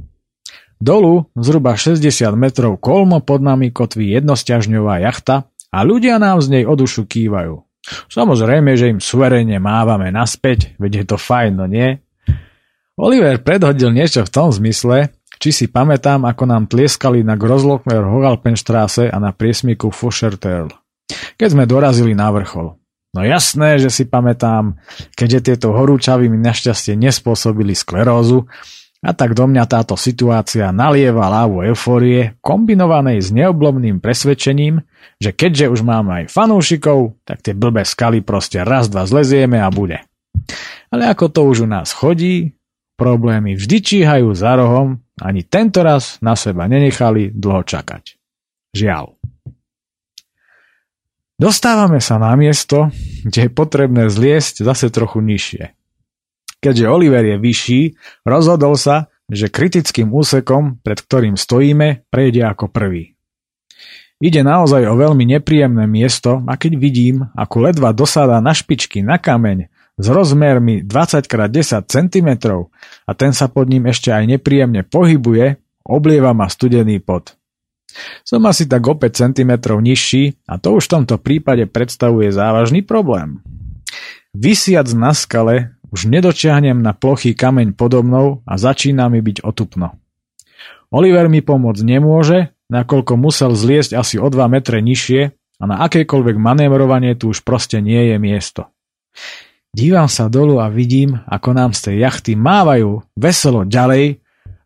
[0.83, 2.03] Dolu, zhruba 60
[2.35, 7.63] metrov kolmo pod nami kotví jednosťažňová jachta a ľudia nám z nej o dušu kývajú.
[8.11, 11.99] Samozrejme, že im suverene mávame naspäť, veď je to fajn, no nie?
[12.95, 15.11] Oliver predhodil niečo v tom zmysle,
[15.43, 20.82] či si pamätám, ako nám tlieskali na Grozlockner Hogalpenstraße a na priesmiku Fuscherterl
[21.37, 22.77] keď sme dorazili na vrchol.
[23.13, 24.81] No jasné, že si pamätám,
[25.13, 28.49] keďže tieto horúčavy mi našťastie nespôsobili sklerózu,
[29.03, 34.79] a tak do mňa táto situácia nalieva lávu eufórie, kombinovanej s neoblomným presvedčením,
[35.19, 39.75] že keďže už máme aj fanúšikov, tak tie blbé skaly proste raz, dva zlezieme a
[39.75, 40.07] bude.
[40.95, 42.55] Ale ako to už u nás chodí,
[42.95, 48.15] problémy vždy číhajú za rohom, ani tento raz na seba nenechali dlho čakať.
[48.71, 49.22] Žiaľ.
[51.43, 52.95] Dostávame sa na miesto,
[53.27, 55.75] kde je potrebné zliesť zase trochu nižšie.
[56.63, 57.81] Keďže Oliver je vyšší,
[58.23, 63.19] rozhodol sa, že kritickým úsekom, pred ktorým stojíme, prejde ako prvý.
[64.23, 69.19] Ide naozaj o veľmi nepríjemné miesto a keď vidím, ako ledva dosádá na špičky na
[69.19, 69.67] kameň
[69.99, 72.29] s rozmermi 20x10 cm
[73.03, 75.59] a ten sa pod ním ešte aj nepríjemne pohybuje,
[75.91, 77.35] oblieva ma studený pot.
[78.25, 82.83] Som asi tak o 5 cm nižší a to už v tomto prípade predstavuje závažný
[82.83, 83.45] problém.
[84.33, 89.93] Vysiac na skale už nedočiahnem na plochý kameň podobnou a začína mi byť otupno.
[90.89, 95.23] Oliver mi pomôcť nemôže, nakoľko musel zliesť asi o 2 metre nižšie
[95.61, 98.73] a na akékoľvek manévrovanie tu už proste nie je miesto.
[99.73, 104.22] Dívam sa dolu a vidím, ako nám z tej jachty mávajú veselo ďalej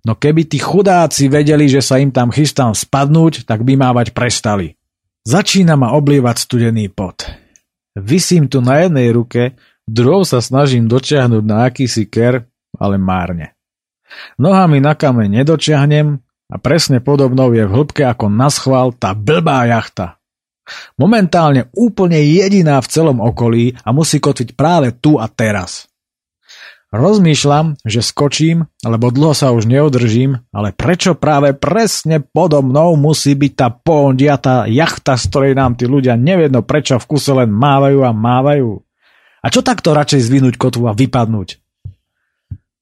[0.06, 4.78] No keby tí chudáci vedeli, že sa im tam chystám spadnúť, tak by mávať prestali.
[5.26, 7.26] Začína ma oblievať studený pot.
[7.98, 12.46] Vysím tu na jednej ruke, druhou sa snažím dočiahnuť na akýsi ker,
[12.78, 13.58] ale márne.
[14.38, 16.22] Nohami na kameň nedočiahnem
[16.54, 20.22] a presne podobnou je v hĺbke ako na schvál tá blbá jachta.
[20.94, 25.90] Momentálne úplne jediná v celom okolí a musí kotviť práve tu a teraz.
[26.96, 33.36] Rozmýšľam, že skočím, lebo dlho sa už neodržím, ale prečo práve presne podo mnou musí
[33.36, 38.00] byť tá pondiatá jachta, z ktorej nám tí ľudia nevedno prečo v kuse len mávajú
[38.00, 38.80] a mávajú.
[39.44, 41.60] A čo takto radšej zvinúť kotvu a vypadnúť?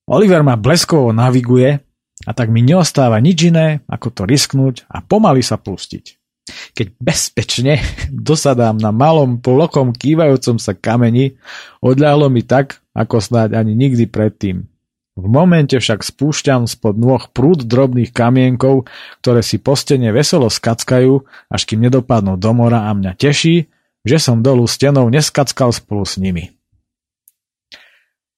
[0.06, 1.82] Oliver ma bleskovo naviguje
[2.22, 6.22] a tak mi neostáva nič iné, ako to risknúť a pomaly sa pustiť.
[6.70, 7.82] Keď bezpečne
[8.30, 11.34] dosadám na malom polokom kývajúcom sa kameni,
[11.82, 14.70] odľahlo mi tak, ako snáď ani nikdy predtým.
[15.14, 18.90] V momente však spúšťam spod nôh prúd drobných kamienkov,
[19.22, 23.70] ktoré si po stene veselo skackajú, až kým nedopadnú do mora a mňa teší,
[24.02, 26.50] že som dolu stenou neskackal spolu s nimi.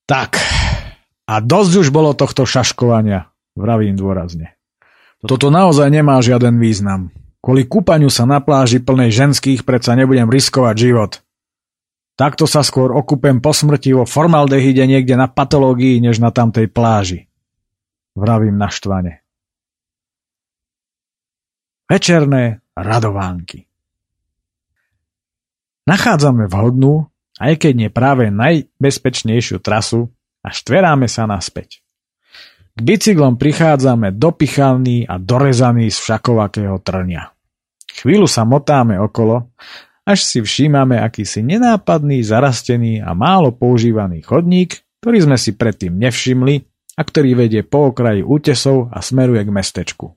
[0.05, 0.37] Tak,
[1.27, 4.55] a dosť už bolo tohto šaškovania, vravím dôrazne.
[5.25, 7.11] Toto naozaj nemá žiaden význam.
[7.43, 11.26] Kvôli kúpaniu sa na pláži plnej ženských predsa nebudem riskovať život.
[12.17, 17.29] Takto sa skôr okúpem po smrti vo formaldehyde niekde na patológii, než na tamtej pláži.
[18.17, 19.21] Vravím naštvane.
[21.87, 23.67] Večerné radovánky
[25.87, 27.07] Nachádzame vhodnú,
[27.39, 30.11] aj keď nie práve najbezpečnejšiu trasu
[30.43, 31.79] a štveráme sa naspäť.
[32.77, 37.33] K bicyklom prichádzame dopichaný a dorezaný z všakovakého trnia.
[37.97, 39.55] Chvíľu sa motáme okolo,
[40.07, 46.63] až si všímame akýsi nenápadný, zarastený a málo používaný chodník, ktorý sme si predtým nevšimli
[46.97, 50.15] a ktorý vedie po okraji útesov a smeruje k mestečku.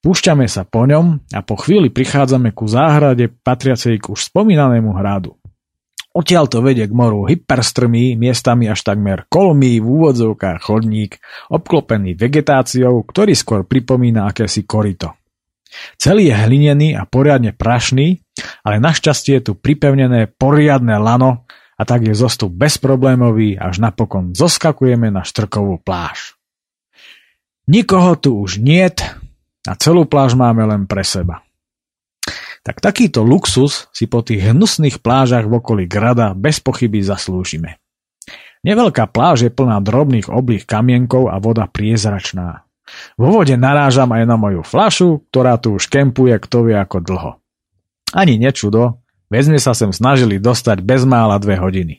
[0.00, 5.36] Púšťame sa po ňom a po chvíli prichádzame ku záhrade patriacej k už spomínanému hradu.
[6.10, 13.06] Odtiaľ to vedie k moru hyperstrmý, miestami až takmer kolmý v úvodzovkách chodník, obklopený vegetáciou,
[13.06, 15.14] ktorý skôr pripomína akési korito.
[15.94, 18.26] Celý je hlinený a poriadne prašný,
[18.62, 21.48] ale našťastie je tu pripevnené poriadne lano
[21.80, 26.36] a tak je zostup bezproblémový, až napokon zoskakujeme na štrkovú pláž.
[27.70, 29.00] Nikoho tu už niet
[29.64, 31.40] a celú pláž máme len pre seba.
[32.60, 37.80] Tak takýto luxus si po tých hnusných plážach v okolí Grada bez pochyby zaslúžime.
[38.60, 42.68] Neveľká pláž je plná drobných oblých kamienkov a voda priezračná.
[43.16, 47.39] Vo vode narážam aj na moju flašu, ktorá tu už kempuje kto vie ako dlho.
[48.10, 51.94] Ani nečudo, veď sme sa sem snažili dostať bezmála dve hodiny.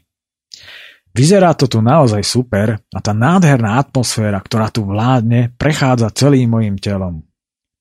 [1.11, 6.79] Vyzerá to tu naozaj super a tá nádherná atmosféra, ktorá tu vládne, prechádza celým mojim
[6.79, 7.27] telom.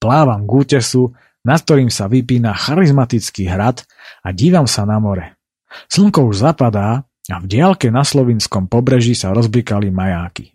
[0.02, 1.14] Plávam k útesu,
[1.46, 3.86] nad ktorým sa vypína charizmatický hrad
[4.26, 5.38] a dívam sa na more.
[5.86, 10.50] Slnko už zapadá a v diálke na slovinskom pobreží sa rozblikali majáky.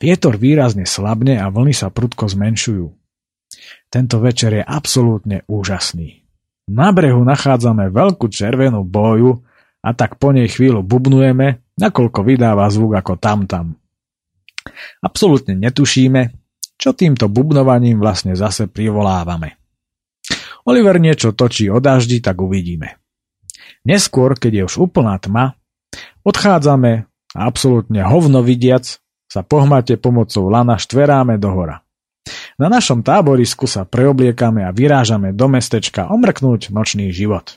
[0.00, 2.88] Vietor výrazne slabne a vlny sa prudko zmenšujú.
[3.92, 6.19] Tento večer je absolútne úžasný.
[6.70, 9.42] Na brehu nachádzame veľkú červenú boju
[9.82, 13.74] a tak po nej chvíľu bubnujeme, nakoľko vydáva zvuk ako tamtam.
[15.02, 16.30] Absolútne netušíme,
[16.78, 19.58] čo týmto bubnovaním vlastne zase privolávame.
[20.68, 23.00] Oliver niečo točí o daždi, tak uvidíme.
[23.82, 25.56] Neskôr, keď je už úplná tma,
[26.22, 31.82] odchádzame a absolútne hovno vidiac sa pohmate pomocou lana štveráme do hora.
[32.60, 37.56] Na našom táborisku sa preobliekame a vyrážame do mestečka omrknúť nočný život.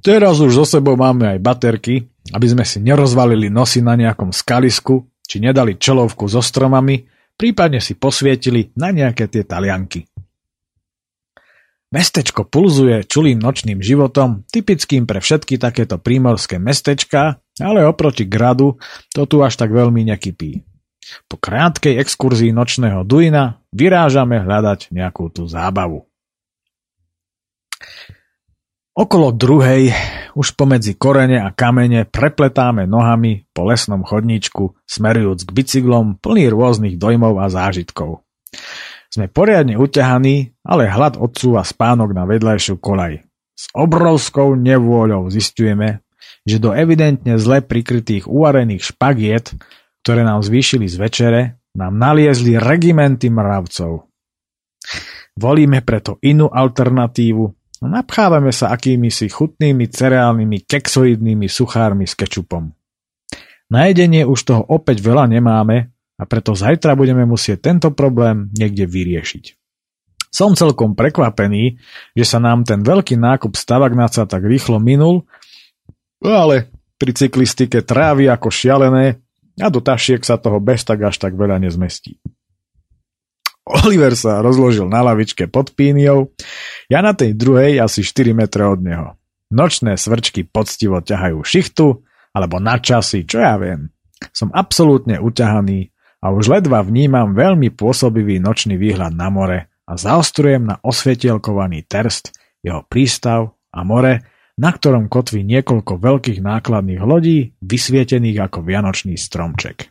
[0.00, 5.04] Teraz už so sebou máme aj baterky, aby sme si nerozvalili nosy na nejakom skalisku,
[5.20, 7.04] či nedali čelovku so stromami,
[7.36, 10.08] prípadne si posvietili na nejaké tie talianky.
[11.92, 18.80] Mestečko pulzuje čulým nočným životom, typickým pre všetky takéto prímorské mestečka, ale oproti gradu
[19.12, 20.69] to tu až tak veľmi nekypí.
[21.26, 26.06] Po krátkej exkurzii nočného Duina vyrážame hľadať nejakú tú zábavu.
[28.90, 29.96] Okolo druhej,
[30.36, 37.00] už pomedzi korene a kamene, prepletáme nohami po lesnom chodníčku, smerujúc k bicyklom plný rôznych
[37.00, 38.26] dojmov a zážitkov.
[39.08, 43.24] Sme poriadne uťahaní, ale hlad odsúva spánok na vedľajšiu kolaj.
[43.56, 46.04] S obrovskou nevôľou zistujeme,
[46.44, 49.56] že do evidentne zle prikrytých uvarených špagiet,
[50.02, 51.42] ktoré nám zvýšili z večere,
[51.76, 54.10] nám naliezli regimenty mravcov.
[55.38, 57.44] Volíme preto inú alternatívu
[57.80, 62.68] a napchávame sa akými si chutnými cereálnymi kexoidnými suchármi s kečupom.
[63.70, 68.84] Na jedenie už toho opäť veľa nemáme a preto zajtra budeme musieť tento problém niekde
[68.84, 69.56] vyriešiť.
[70.30, 71.80] Som celkom prekvapený,
[72.14, 75.26] že sa nám ten veľký nákup stavagnaca tak rýchlo minul,
[76.22, 76.70] ale
[77.00, 79.18] pri cyklistike trávi ako šialené
[79.58, 82.20] a do tašiek sa toho bez tak až tak veľa nezmestí.
[83.70, 86.34] Oliver sa rozložil na lavičke pod píniou,
[86.90, 89.08] ja na tej druhej asi 4 metre od neho.
[89.50, 91.86] Nočné svrčky poctivo ťahajú šichtu,
[92.30, 93.90] alebo na časy, čo ja viem.
[94.30, 95.90] Som absolútne uťahaný
[96.22, 102.30] a už ledva vnímam veľmi pôsobivý nočný výhľad na more a zaostrujem na osvietielkovaný terst,
[102.62, 104.22] jeho prístav a more,
[104.60, 109.88] na ktorom kotví niekoľko veľkých nákladných lodí, vysvietených ako vianočný stromček.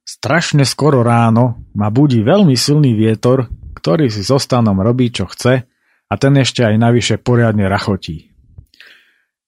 [0.00, 5.64] Strašne skoro ráno ma budí veľmi silný vietor, ktorý si so stanom robí čo chce
[6.06, 8.28] a ten ešte aj navyše poriadne rachotí.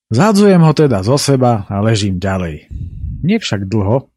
[0.09, 2.73] Zádzujem ho teda zo seba a ležím ďalej.
[3.21, 4.09] Nie však dlho,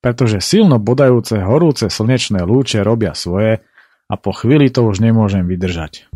[0.00, 3.60] pretože silno bodajúce horúce slnečné lúče robia svoje
[4.08, 6.08] a po chvíli to už nemôžem vydržať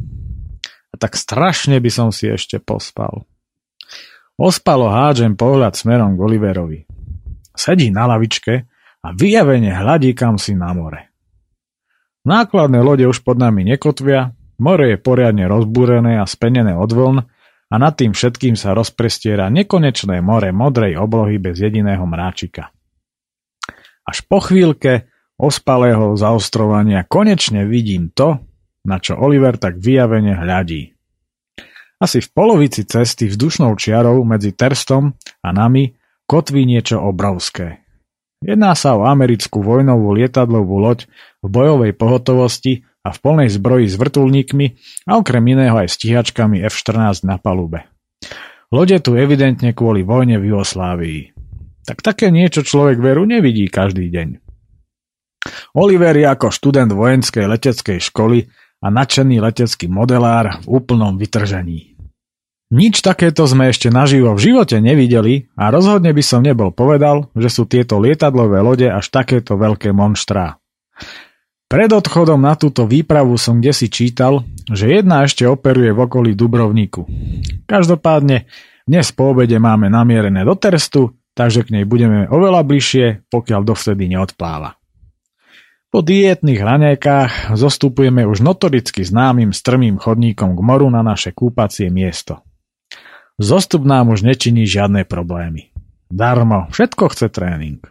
[0.92, 3.24] a tak strašne by som si ešte pospal.
[4.36, 6.80] Ospalo hádžem pohľad smerom k Oliverovi.
[7.52, 8.68] Sedí na lavičke
[9.04, 11.11] a vyjavene hľadí kam si na more.
[12.22, 14.30] Nákladné lode už pod nami nekotvia,
[14.62, 17.18] more je poriadne rozbúrené a spenené od vln
[17.72, 22.70] a nad tým všetkým sa rozprestiera nekonečné more modrej oblohy bez jediného mráčika.
[24.06, 28.38] Až po chvíľke ospalého zaostrovania konečne vidím to,
[28.86, 30.94] na čo Oliver tak vyjavene hľadí.
[31.98, 35.94] Asi v polovici cesty vzdušnou čiarou medzi Terstom a nami
[36.26, 37.81] kotví niečo obrovské.
[38.42, 41.06] Jedná sa o americkú vojnovú lietadlovú loď
[41.42, 44.66] v bojovej pohotovosti a v plnej zbroji s vrtulníkmi
[45.06, 47.86] a okrem iného aj stíhačkami F-14 na palube.
[48.72, 51.20] Lode tu evidentne kvôli vojne v Jugoslávii.
[51.82, 54.28] Tak také niečo človek veru nevidí každý deň.
[55.74, 58.46] Oliver je ako študent vojenskej leteckej školy
[58.82, 61.91] a nadšený letecký modelár v úplnom vytržení.
[62.72, 67.52] Nič takéto sme ešte naživo v živote nevideli a rozhodne by som nebol povedal, že
[67.52, 70.56] sú tieto lietadlové lode až takéto veľké monštrá.
[71.68, 76.32] Pred odchodom na túto výpravu som kde si čítal, že jedna ešte operuje v okolí
[76.32, 77.04] Dubrovníku.
[77.68, 78.48] Každopádne
[78.88, 84.08] dnes po obede máme namierené do Terstu, takže k nej budeme oveľa bližšie, pokiaľ dovtedy
[84.16, 84.80] neodpláva.
[85.92, 92.40] Po dietných raňajkách zostupujeme už notoricky známym strmým chodníkom k moru na naše kúpacie miesto.
[93.42, 95.74] Zostup nám už nečiní žiadne problémy.
[96.06, 97.82] Darmo, všetko chce tréning.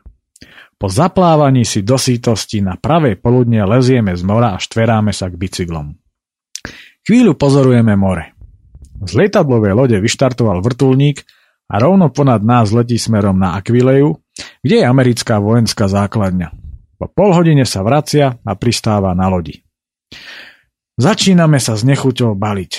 [0.80, 5.36] Po zaplávaní si do sítosti na pravej poludne lezieme z mora a štveráme sa k
[5.36, 6.00] bicyklom.
[7.04, 8.32] Chvíľu pozorujeme more.
[9.04, 11.28] Z lietadlovej lode vyštartoval vrtulník
[11.68, 14.24] a rovno ponad nás letí smerom na Aquileju,
[14.64, 16.48] kde je americká vojenská základňa.
[16.96, 19.68] Po pol hodine sa vracia a pristáva na lodi.
[20.96, 22.72] Začíname sa s nechuťou baliť.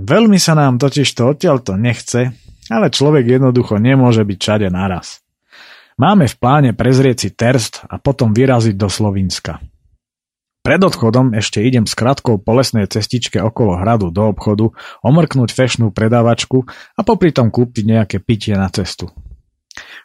[0.00, 2.32] Veľmi sa nám totiž to odtiaľto nechce,
[2.72, 5.20] ale človek jednoducho nemôže byť všade naraz.
[6.00, 9.60] Máme v pláne prezrieť si Terst a potom vyraziť do Slovinska.
[10.64, 14.72] Pred odchodom ešte idem s krátkou po lesnej cestičke okolo hradu do obchodu,
[15.04, 16.64] omrknúť fešnú predavačku
[16.96, 19.12] a popri tom kúpiť nejaké pitie na cestu.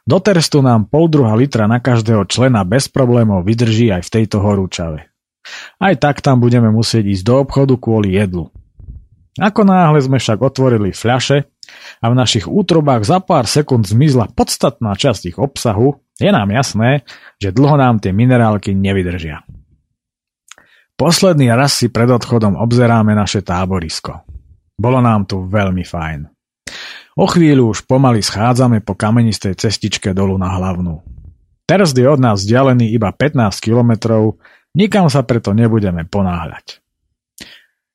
[0.03, 4.43] Do Terstu nám pol druha litra na každého člena bez problémov vydrží aj v tejto
[4.43, 5.07] horúčave.
[5.79, 8.51] Aj tak tam budeme musieť ísť do obchodu kvôli jedlu.
[9.35, 11.43] Ako náhle sme však otvorili fľaše
[11.99, 17.03] a v našich útrobách za pár sekúnd zmizla podstatná časť ich obsahu, je nám jasné,
[17.35, 19.43] že dlho nám tie minerálky nevydržia.
[20.95, 24.23] Posledný raz si pred odchodom obzeráme naše táborisko.
[24.79, 26.31] Bolo nám tu veľmi fajn.
[27.19, 31.03] O chvíľu už pomaly schádzame po kamenistej cestičke dolu na hlavnú.
[31.67, 34.39] Teraz je od nás vzdialený iba 15 kilometrov,
[34.71, 36.84] nikam sa preto nebudeme ponáhľať.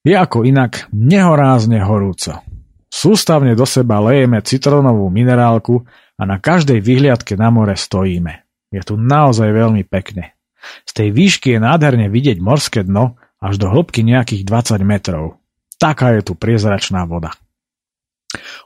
[0.00, 2.40] Je ako inak nehorázne horúco.
[2.88, 5.84] Sústavne do seba lejeme citrónovú minerálku
[6.16, 8.48] a na každej vyhliadke na more stojíme.
[8.72, 10.32] Je tu naozaj veľmi pekne.
[10.88, 15.36] Z tej výšky je nádherne vidieť morské dno až do hĺbky nejakých 20 metrov.
[15.76, 17.36] Taká je tu priezračná voda.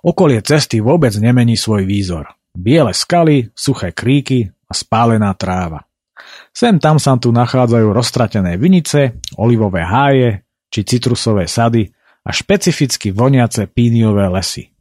[0.07, 2.31] Okolie cesty vôbec nemení svoj výzor.
[2.55, 5.83] Biele skaly, suché kríky a spálená tráva.
[6.55, 10.44] Sem tam sa tu nachádzajú roztratené vinice, olivové háje
[10.75, 11.95] či citrusové sady
[12.27, 14.75] a špecificky voniace píniové lesy.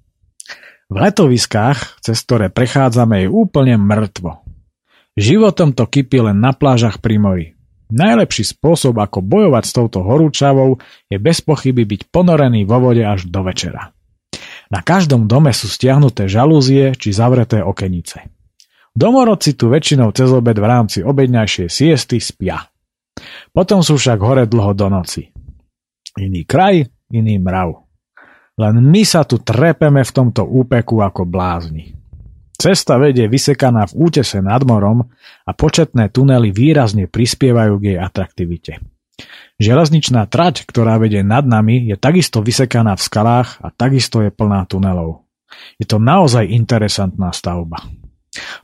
[0.89, 4.41] V letoviskách, cez ktoré prechádzame, je úplne mŕtvo.
[5.13, 7.47] Životom to kypí len na plážach pri mori.
[7.93, 10.81] Najlepší spôsob, ako bojovať s touto horúčavou,
[11.13, 13.93] je bez pochyby byť ponorený vo vode až do večera.
[14.73, 18.33] Na každom dome sú stiahnuté žalúzie či zavreté okenice.
[18.97, 22.65] Domorodci tu väčšinou cez obed v rámci obedňajšej siesty spia.
[23.53, 25.29] Potom sú však hore dlho do noci.
[26.19, 27.89] Iný kraj, iný mrav.
[28.53, 31.97] Len my sa tu trepeme v tomto úpeku ako blázni.
[32.53, 35.09] Cesta vedie vysekaná v útese nad morom
[35.43, 38.73] a početné tunely výrazne prispievajú k jej atraktivite.
[39.57, 44.69] Železničná trať, ktorá vedie nad nami, je takisto vysekaná v skalách a takisto je plná
[44.69, 45.25] tunelov.
[45.81, 47.81] Je to naozaj interesantná stavba.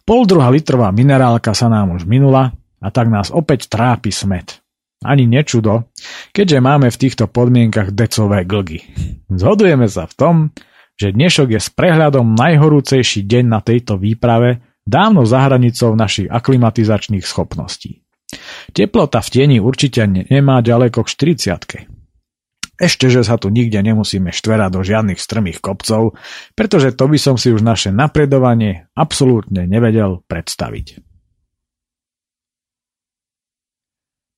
[0.05, 4.61] Pol druhá litrová minerálka sa nám už minula a tak nás opäť trápi smet.
[4.99, 5.87] Ani nečudo,
[6.35, 8.83] keďže máme v týchto podmienkach decové glgy.
[9.31, 10.35] Zhodujeme sa v tom,
[10.99, 17.23] že dnešok je s prehľadom najhorúcejší deň na tejto výprave dávno za hranicou našich aklimatizačných
[17.23, 18.03] schopností.
[18.75, 22.79] Teplota v tieni určite nemá ďaleko k 40.
[22.79, 26.19] Ešte, že sa tu nikde nemusíme štverať do žiadnych strmých kopcov,
[26.59, 31.08] pretože to by som si už naše napredovanie absolútne nevedel predstaviť.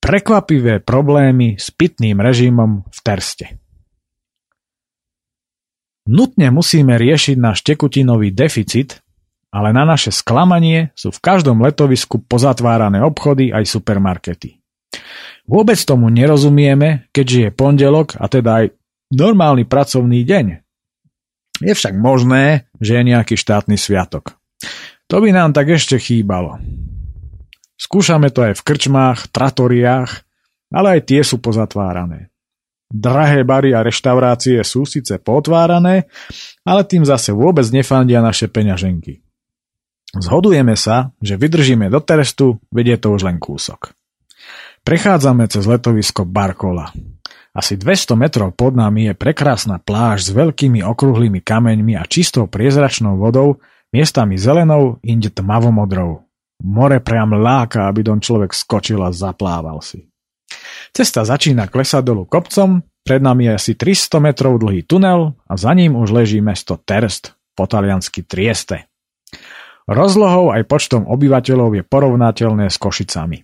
[0.02, 3.62] Prekvapivé problémy s pitným režimom v Terste.
[6.10, 8.98] Nutne musíme riešiť náš tekutinový deficit,
[9.54, 14.58] ale na naše sklamanie sú v každom letovisku pozatvárané obchody aj supermarkety.
[15.46, 18.66] Vôbec tomu nerozumieme, keďže je pondelok a teda aj
[19.14, 20.46] normálny pracovný deň.
[21.62, 24.34] Je však možné, že je nejaký štátny sviatok.
[25.14, 26.58] To by nám tak ešte chýbalo.
[27.82, 30.22] Skúšame to aj v krčmách, tratoriách,
[30.70, 32.30] ale aj tie sú pozatvárané.
[32.94, 36.06] Drahé bary a reštaurácie sú síce potvárané,
[36.62, 39.26] ale tým zase vôbec nefandia naše peňaženky.
[40.14, 43.96] Zhodujeme sa, že vydržíme do terestu, vedie to už len kúsok.
[44.84, 46.92] Prechádzame cez letovisko Barkola.
[47.52, 53.18] Asi 200 metrov pod nami je prekrásna pláž s veľkými okrúhlymi kameňmi a čistou priezračnou
[53.18, 53.64] vodou,
[53.96, 56.31] miestami zelenou, inde tmavomodrou.
[56.62, 60.06] More priam láka, aby don človek skočil a zaplával si.
[60.92, 65.74] Cesta začína klesať dolu kopcom, pred nami je asi 300 metrov dlhý tunel a za
[65.74, 68.86] ním už leží mesto Terst, po taliansky Trieste.
[69.90, 73.42] Rozlohou aj počtom obyvateľov je porovnateľné s Košicami.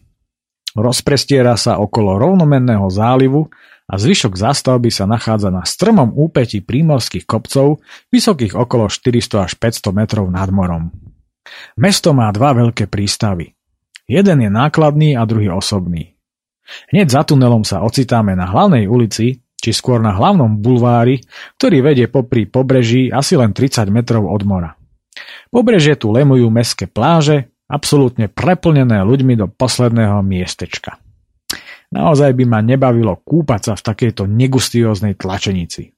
[0.78, 3.50] Rozprestiera sa okolo rovnomenného zálivu
[3.90, 7.82] a zvyšok zástavby sa nachádza na strmom úpeti prímorských kopcov,
[8.14, 10.94] vysokých okolo 400 až 500 metrov nad morom.
[11.78, 13.54] Mesto má dva veľké prístavy.
[14.08, 16.16] Jeden je nákladný a druhý osobný.
[16.92, 21.24] Hneď za tunelom sa ocitáme na hlavnej ulici, či skôr na hlavnom bulvári,
[21.60, 24.72] ktorý vedie popri pobreží asi len 30 metrov od mora.
[25.50, 31.02] Pobrežie tu lemujú mestské pláže, absolútne preplnené ľuďmi do posledného miestečka.
[31.88, 35.96] Naozaj by ma nebavilo kúpať sa v takejto negustióznej tlačenici.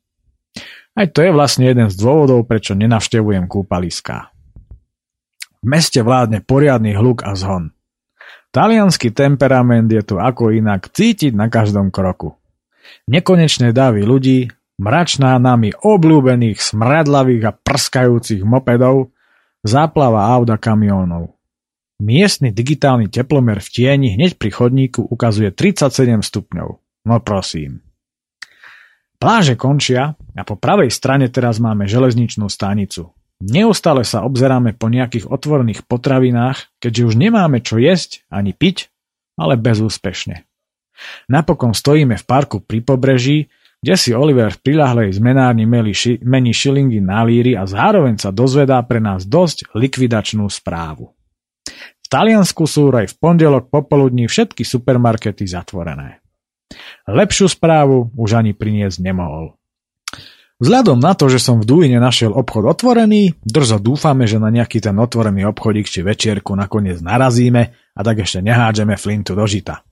[0.94, 4.30] Aj to je vlastne jeden z dôvodov, prečo nenavštevujem kúpaliská.
[5.60, 7.76] V meste vládne poriadny hluk a zhon.
[8.50, 12.40] Talianský temperament je tu ako inak cítiť na každom kroku.
[13.06, 14.50] Nekonečné davy ľudí,
[14.82, 19.14] mračná nami obľúbených, smradlavých a prskajúcich mopedov,
[19.62, 21.36] záplava aut a kamiónov.
[22.00, 26.70] Miestny digitálny teplomer v tieni hneď pri chodníku ukazuje 37 stupňov.
[27.06, 27.84] No prosím.
[29.20, 33.12] Pláže končia a po pravej strane teraz máme železničnú stanicu.
[33.40, 38.92] Neustále sa obzeráme po nejakých otvorených potravinách, keďže už nemáme čo jesť ani piť,
[39.40, 40.44] ale bezúspešne.
[41.32, 43.48] Napokon stojíme v parku pri pobreží,
[43.80, 45.64] kde si Oliver v prilahlej zmenárni
[45.96, 51.16] ši- mení šilingy na líry a zároveň sa dozvedá pre nás dosť likvidačnú správu.
[52.04, 56.20] V Taliansku sú aj v pondelok popoludní všetky supermarkety zatvorené.
[57.08, 59.59] Lepšiu správu už ani priniesť nemohol.
[60.60, 64.84] Vzhľadom na to, že som v Dúine našiel obchod otvorený, drzo dúfame, že na nejaký
[64.84, 69.88] ten otvorený obchodík či večierku nakoniec narazíme a tak ešte nehádžeme flintu do žita.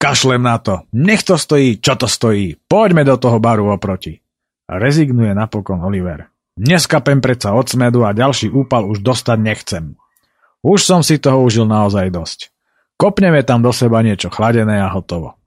[0.00, 4.16] Kašlem na to, nech to stojí, čo to stojí, poďme do toho baru oproti.
[4.64, 6.32] Rezignuje napokon Oliver.
[6.56, 9.84] Neskapem predsa od smedu a ďalší úpal už dostať nechcem.
[10.64, 12.48] Už som si toho užil naozaj dosť.
[12.96, 15.41] Kopneme tam do seba niečo chladené a hotovo.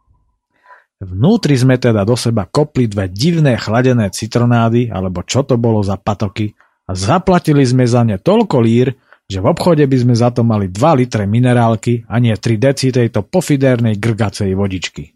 [1.03, 5.99] Vnútri sme teda do seba kopli dve divné chladené citronády, alebo čo to bolo za
[5.99, 6.55] patoky,
[6.87, 10.69] a zaplatili sme za ne toľko lír, že v obchode by sme za to mali
[10.69, 15.11] 2 litre minerálky a nie 3 deci tejto pofidérnej grgacej vodičky.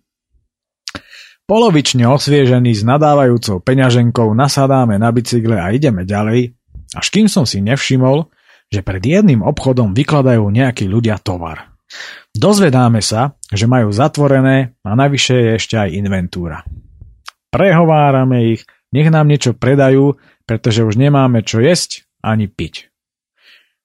[1.45, 6.53] Polovične osviežený s nadávajúcou peňaženkou nasadáme na bicykle a ideme ďalej,
[6.93, 8.29] až kým som si nevšimol,
[8.69, 11.68] že pred jedným obchodom vykladajú nejakí ľudia tovar.
[12.33, 16.61] Dozvedáme sa, že majú zatvorené a navyše je ešte aj inventúra.
[17.49, 18.61] Prehovárame ich,
[18.93, 22.89] nech nám niečo predajú, pretože už nemáme čo jesť ani piť.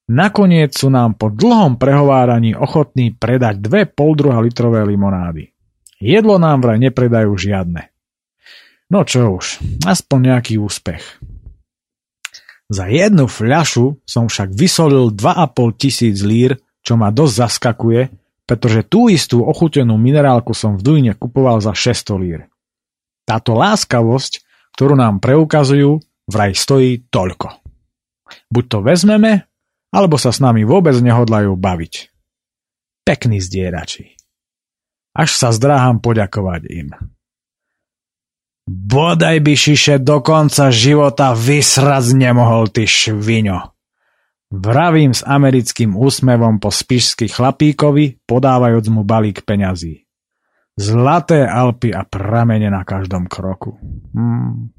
[0.05, 5.49] Nakoniec sú nám po dlhom prehováraní ochotní predať dve poldruha litrové limonády.
[5.97, 7.89] Jedlo nám vraj nepredajú žiadne.
[8.93, 11.01] No čo už, aspoň nejaký úspech.
[12.69, 18.03] Za jednu fľašu som však vysolil 2,5 tisíc lír, čo ma dosť zaskakuje,
[18.45, 22.41] pretože tú istú ochutenú minerálku som v Dujne kupoval za 600 lír.
[23.25, 24.45] Táto láskavosť,
[24.77, 27.57] ktorú nám preukazujú, vraj stojí toľko.
[28.53, 29.49] Buď to vezmeme,
[29.89, 32.13] alebo sa s nami vôbec nehodlajú baviť.
[33.09, 34.13] Pekný zdierači.
[35.17, 36.89] Až sa zdráham poďakovať im.
[38.65, 43.74] Bodaj by šiše do konca života vysraz nemohol, ty šviňo.
[44.55, 50.07] Vravím s americkým úsmevom po spišsky chlapíkovi, podávajúc mu balík peňazí.
[50.79, 53.75] Zlaté Alpy a pramene na každom kroku.
[54.15, 54.71] Hmm.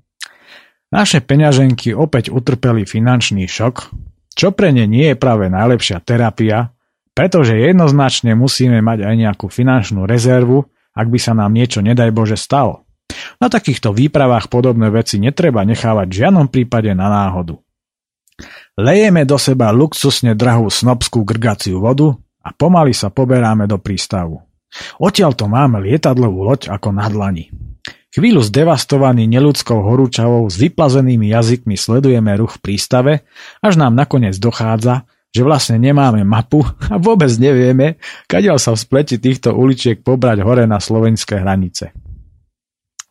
[0.95, 3.91] Naše peňaženky opäť utrpeli finančný šok,
[4.31, 6.71] čo pre ne nie je práve najlepšia terapia,
[7.11, 12.39] pretože jednoznačne musíme mať aj nejakú finančnú rezervu, ak by sa nám niečo nedaj Bože
[12.39, 12.87] stalo.
[13.43, 17.59] Na takýchto výpravách podobné veci netreba nechávať v žiadnom prípade na náhodu.
[18.75, 22.11] Lejeme do seba luxusne drahú snobskú grgaciu vodu
[22.43, 24.43] a pomaly sa poberáme do prístavu.
[24.99, 27.47] Odtiaľ to máme lietadlovú loď ako na dlani.
[28.11, 33.13] Chvíľu zdevastovaný neludskou horúčavou s vyplazenými jazykmi sledujeme ruch v prístave,
[33.63, 37.95] až nám nakoniec dochádza, že vlastne nemáme mapu a vôbec nevieme,
[38.27, 41.95] kadiaľ sa v spleti týchto uličiek pobrať hore na slovenské hranice.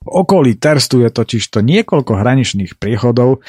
[0.04, 3.40] Okolí Terstu je totiž to niekoľko hraničných priechodov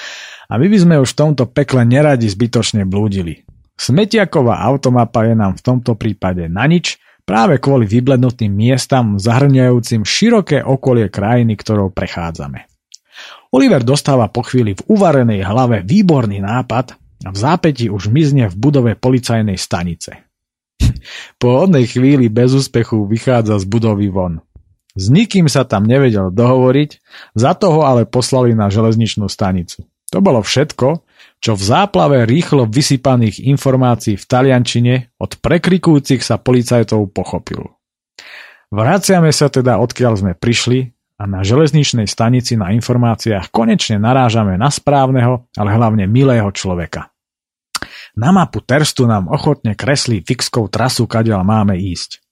[0.47, 3.43] a my by sme už v tomto pekle neradi zbytočne blúdili.
[3.75, 6.95] Smetiaková automapa je nám v tomto prípade na nič
[7.27, 12.71] práve kvôli vyblednutým miestam zahrňajúcim široké okolie krajiny, ktorou prechádzame.
[13.51, 16.95] Oliver dostáva po chvíli v uvarenej hlave výborný nápad
[17.25, 20.23] a v zápäti už mizne v budove policajnej stanice.
[21.41, 24.44] po hodnej chvíli bez úspechu vychádza z budovy von.
[24.95, 26.89] S nikým sa tam nevedel dohovoriť,
[27.35, 29.83] za toho ale poslali na železničnú stanicu.
[30.15, 31.03] To bolo všetko,
[31.43, 37.75] čo v záplave rýchlo vysypaných informácií v taliančine od prekrikujúcich sa policajtov pochopil.
[38.71, 44.71] Vraciame sa teda odkiaľ sme prišli a na železničnej stanici na informáciách konečne narážame na
[44.71, 47.11] správneho, ale hlavne milého človeka.
[48.15, 52.24] Na mapu Terstu nám ochotne kreslí fixkou trasu, kadiaľ máme ísť.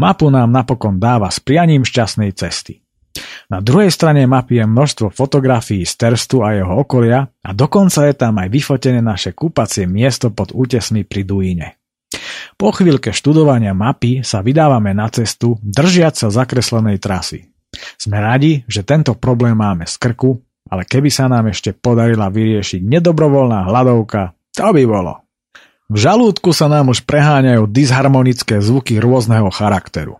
[0.00, 2.82] Mapu nám napokon dáva s prianím šťastnej cesty.
[3.52, 8.14] Na druhej strane mapy je množstvo fotografií z Terstu a jeho okolia a dokonca je
[8.16, 11.68] tam aj vyfotené naše kúpacie miesto pod útesmi pri Duíne.
[12.56, 17.52] Po chvíľke študovania mapy sa vydávame na cestu, držiať sa zakreslenej trasy.
[17.96, 22.80] Sme radi, že tento problém máme z krku, ale keby sa nám ešte podarila vyriešiť
[22.84, 25.21] nedobrovoľná hladovka, to by bolo.
[25.92, 30.16] V žalúdku sa nám už preháňajú disharmonické zvuky rôzneho charakteru.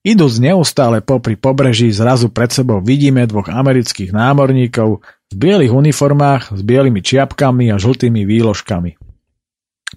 [0.00, 6.60] Idúc neustále popri pobreží, zrazu pred sebou vidíme dvoch amerických námorníkov v bielých uniformách s
[6.64, 8.96] bielými čiapkami a žltými výložkami.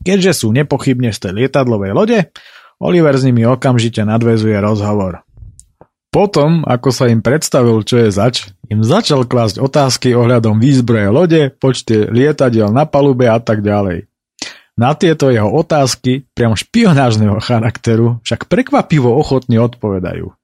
[0.03, 2.19] Keďže sú nepochybne z tej lietadlovej lode,
[2.83, 5.23] Oliver s nimi okamžite nadvezuje rozhovor.
[6.11, 11.41] Potom, ako sa im predstavil, čo je zač, im začal klásť otázky ohľadom výzbroje lode,
[11.63, 14.11] počte lietadiel na palube a tak ďalej.
[14.75, 20.35] Na tieto jeho otázky, priam špionážneho charakteru, však prekvapivo ochotne odpovedajú.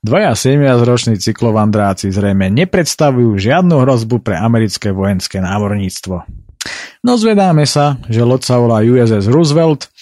[0.00, 6.24] Dvaja 7-roční cyklovandráci zrejme nepredstavujú žiadnu hrozbu pre americké vojenské námorníctvo.
[7.04, 9.92] No zvedáme sa, že loď sa volá USS Roosevelt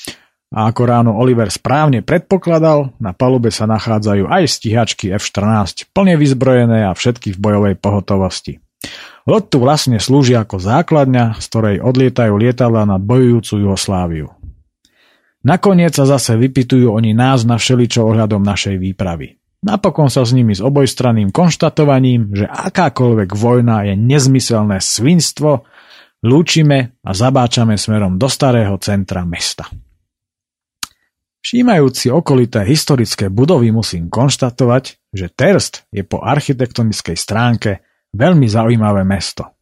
[0.54, 6.86] a ako ráno Oliver správne predpokladal, na palube sa nachádzajú aj stíhačky F-14 plne vyzbrojené
[6.86, 8.62] a všetky v bojovej pohotovosti.
[9.28, 14.32] Loď tu vlastne slúži ako základňa, z ktorej odlietajú lietadla nad bojujúcu Jugosláviu.
[15.44, 19.36] Nakoniec sa zase vypitujú oni nás na všeličo ohľadom našej výpravy.
[19.68, 25.68] Napokon sa s nimi s obojstranným konštatovaním, že akákoľvek vojna je nezmyselné svinstvo,
[26.24, 29.68] lúčime a zabáčame smerom do starého centra mesta.
[31.44, 39.58] Všímajúci okolité historické budovy musím konštatovať, že Terst je po architektonickej stránke Veľmi zaujímavé mesto.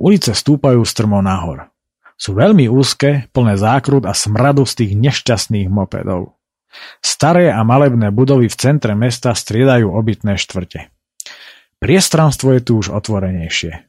[0.00, 1.68] Ulice stúpajú strmo nahor.
[2.20, 6.36] Sú veľmi úzke, plné zákrut a smradu z tých nešťastných mopedov.
[7.00, 10.92] Staré a malebné budovy v centre mesta striedajú obytné štvrte.
[11.80, 13.88] Priestranstvo je tu už otvorenejšie.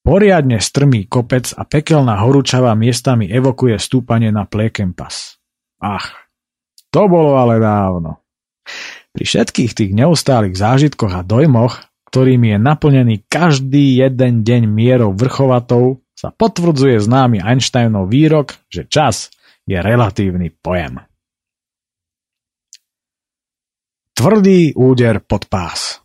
[0.00, 5.36] Poriadne strmý kopec a pekelná horúčava miestami evokuje stúpanie na Plekempas.
[5.84, 6.16] Ach,
[6.88, 8.24] to bolo ale dávno.
[9.12, 16.02] Pri všetkých tých neustálych zážitkoch a dojmoch ktorým je naplnený každý jeden deň mierou vrchovatou,
[16.10, 19.30] sa potvrdzuje známy Einsteinov výrok, že čas
[19.64, 21.00] je relatívny pojem.
[24.12, 26.02] Tvrdý úder pod pás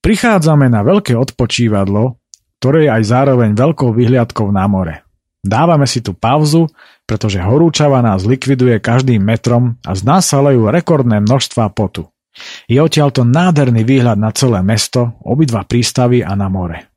[0.00, 2.16] Prichádzame na veľké odpočívadlo,
[2.62, 5.04] ktoré je aj zároveň veľkou vyhliadkou na more.
[5.44, 6.70] Dávame si tu pauzu,
[7.04, 12.08] pretože horúčava nás likviduje každým metrom a z nás sa lejú rekordné množstva potu.
[12.70, 16.88] Je odtiaľto nádherný výhľad na celé mesto, obidva prístavy a na more.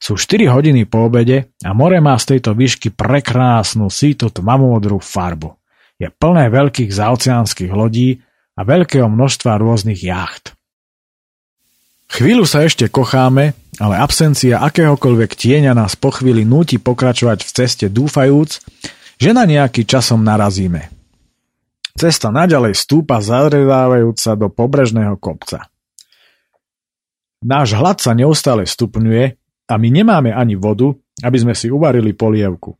[0.00, 5.54] Sú 4 hodiny po obede a more má z tejto výšky prekrásnu sítu tmavomodrú farbu.
[6.00, 8.18] Je plné veľkých zaoceánskych lodí
[8.58, 10.54] a veľkého množstva rôznych jacht.
[12.14, 17.86] Chvíľu sa ešte kocháme, ale absencia akéhokoľvek tieňa nás po chvíli núti pokračovať v ceste
[17.90, 18.62] dúfajúc,
[19.18, 20.93] že na nejaký časom narazíme.
[21.94, 25.70] Cesta naďalej stúpa zarevávajúca do pobrežného kopca.
[27.44, 29.24] Náš hlad sa neustále stupňuje
[29.70, 30.90] a my nemáme ani vodu,
[31.22, 32.74] aby sme si uvarili polievku.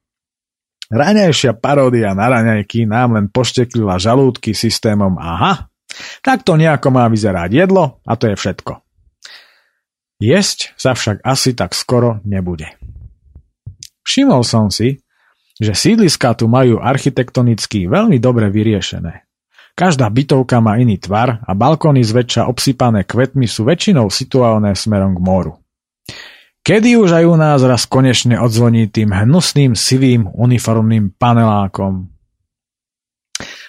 [0.91, 5.71] Raňajšia paródia na raňajky nám len pošteklila žalúdky systémom aha,
[6.21, 8.83] tak to nejako má vyzerať jedlo a to je všetko.
[10.19, 12.67] Jesť sa však asi tak skoro nebude.
[14.05, 15.04] Všimol som si,
[15.59, 19.25] že sídliská tu majú architektonicky veľmi dobre vyriešené.
[19.75, 25.21] Každá bytovka má iný tvar a balkóny zväčša obsypané kvetmi sú väčšinou situované smerom k
[25.23, 25.53] moru.
[26.65, 32.09] Kedy už aj u nás raz konečne odzvoní tým hnusným sivým uniformným panelákom?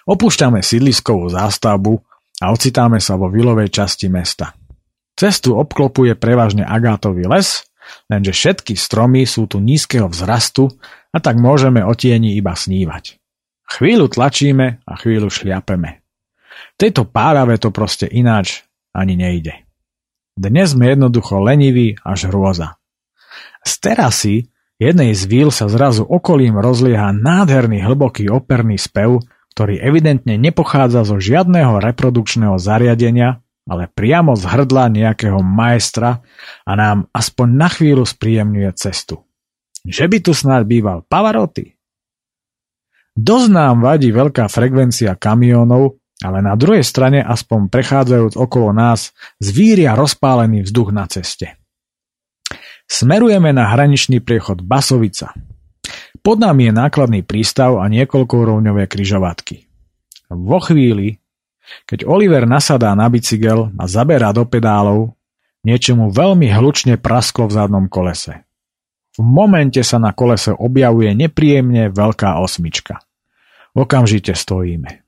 [0.06, 1.98] Opúšťame sídliskovú zástavbu
[2.40, 4.54] a ocitáme sa vo vilovej časti mesta.
[5.18, 7.66] Cestu obklopuje prevažne agátový les,
[8.12, 10.70] lenže všetky stromy sú tu nízkeho vzrastu
[11.14, 13.18] a tak môžeme o tieni iba snívať.
[13.66, 16.06] Chvíľu tlačíme a chvíľu šliapeme.
[16.76, 18.64] V tejto párave to proste ináč
[18.94, 19.66] ani nejde.
[20.36, 22.76] Dnes sme jednoducho leniví až hrôza.
[23.64, 24.36] Z terasy
[24.76, 29.24] jednej z víl sa zrazu okolím rozlieha nádherný hlboký operný spev,
[29.56, 36.22] ktorý evidentne nepochádza zo žiadneho reprodukčného zariadenia, ale priamo z hrdla nejakého majstra
[36.66, 39.26] a nám aspoň na chvíľu spríjemňuje cestu.
[39.86, 41.74] Že by tu snáď býval Pavarotti?
[43.16, 49.96] Dosť nám vadí veľká frekvencia kamionov, ale na druhej strane aspoň prechádzajúc okolo nás zvíria
[49.96, 51.56] rozpálený vzduch na ceste.
[52.86, 55.34] Smerujeme na hraničný priechod Basovica.
[56.22, 59.66] Pod nami je nákladný prístav a niekoľkoúrovňové kryžovatky.
[60.30, 61.22] Vo chvíli,
[61.86, 65.14] keď Oliver nasadá na bicykel a zaberá do pedálov,
[65.66, 68.46] niečomu veľmi hlučne prasklo v zadnom kolese.
[69.16, 73.00] V momente sa na kolese objavuje nepríjemne veľká osmička.
[73.76, 75.06] Okamžite stojíme.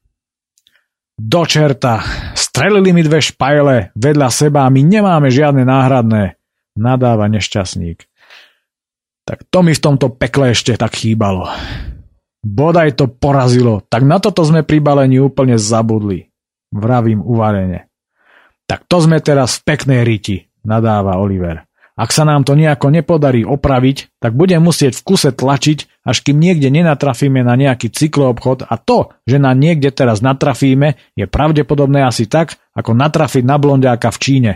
[1.18, 2.06] Do čerta!
[2.38, 6.38] Strelili mi dve špajle vedľa seba a my nemáme žiadne náhradné
[6.78, 8.06] nadáva nešťastník.
[9.28, 11.50] Tak to mi v tomto pekle ešte tak chýbalo.
[12.46, 16.27] Bodaj to porazilo, tak na toto sme pri balení úplne zabudli.
[16.78, 17.90] Vravím uvarene.
[18.70, 21.66] Tak to sme teraz v peknej riti, nadáva Oliver.
[21.98, 26.38] Ak sa nám to nejako nepodarí opraviť, tak budem musieť v kuse tlačiť, až kým
[26.38, 32.30] niekde nenatrafíme na nejaký cykloobchod a to, že na niekde teraz natrafíme, je pravdepodobné asi
[32.30, 34.54] tak, ako natrafiť na blondiáka v Číne.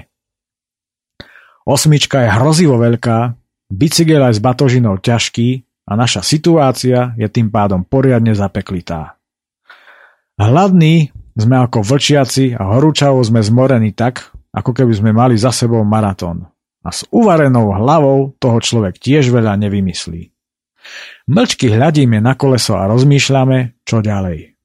[1.66, 3.34] Osmička je hrozivo veľká,
[3.74, 9.18] bicykel aj s batožinou ťažký a naša situácia je tým pádom poriadne zapeklitá.
[10.38, 15.82] Hladní sme ako vlčiaci a horúčavo sme zmorení tak, ako keby sme mali za sebou
[15.88, 16.48] maratón.
[16.82, 20.34] A s uvarenou hlavou toho človek tiež veľa nevymyslí.
[21.30, 24.58] Mlčky hľadíme na koleso a rozmýšľame, čo ďalej.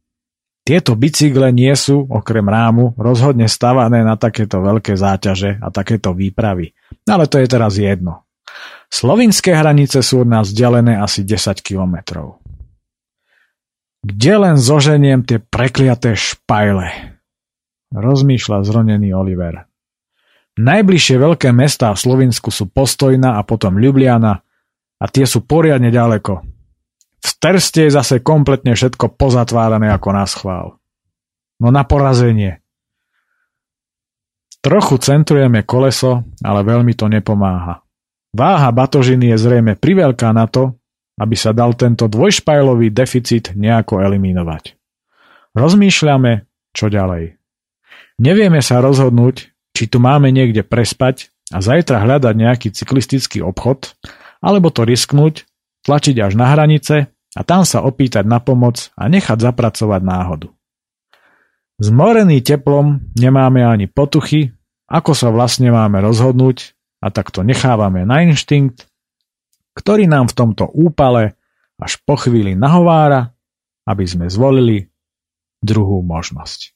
[0.67, 6.75] Tieto bicykle nie sú, okrem rámu, rozhodne stavané na takéto veľké záťaže a takéto výpravy.
[7.07, 8.27] Ale to je teraz jedno.
[8.91, 12.43] Slovinské hranice sú od nás vzdialené asi 10 kilometrov.
[14.07, 17.19] Kde len zoženiem tie prekliaté špajle?
[17.91, 19.67] Rozmýšľa zronený Oliver.
[20.55, 24.47] Najbližšie veľké mestá v Slovinsku sú Postojna a potom Ljubljana
[25.03, 26.39] a tie sú poriadne ďaleko.
[27.19, 30.79] V Terste je zase kompletne všetko pozatvárané ako na schvál.
[31.59, 32.63] No na porazenie.
[34.63, 37.83] Trochu centrujeme koleso, ale veľmi to nepomáha.
[38.31, 40.79] Váha batožiny je zrejme priveľká na to,
[41.17, 44.77] aby sa dal tento dvojšpajlový deficit nejako eliminovať.
[45.57, 46.45] Rozmýšľame,
[46.77, 47.41] čo ďalej.
[48.21, 53.97] Nevieme sa rozhodnúť, či tu máme niekde prespať a zajtra hľadať nejaký cyklistický obchod,
[54.41, 55.49] alebo to risknúť,
[55.85, 60.49] tlačiť až na hranice a tam sa opýtať na pomoc a nechať zapracovať náhodu.
[61.77, 64.57] Zmorený teplom nemáme ani potuchy,
[64.89, 66.73] ako sa vlastne máme rozhodnúť
[67.05, 68.89] a tak to nechávame na inštinkt
[69.77, 71.37] ktorý nám v tomto úpale
[71.77, 73.37] až po chvíli nahovára,
[73.85, 74.89] aby sme zvolili
[75.61, 76.73] druhú možnosť.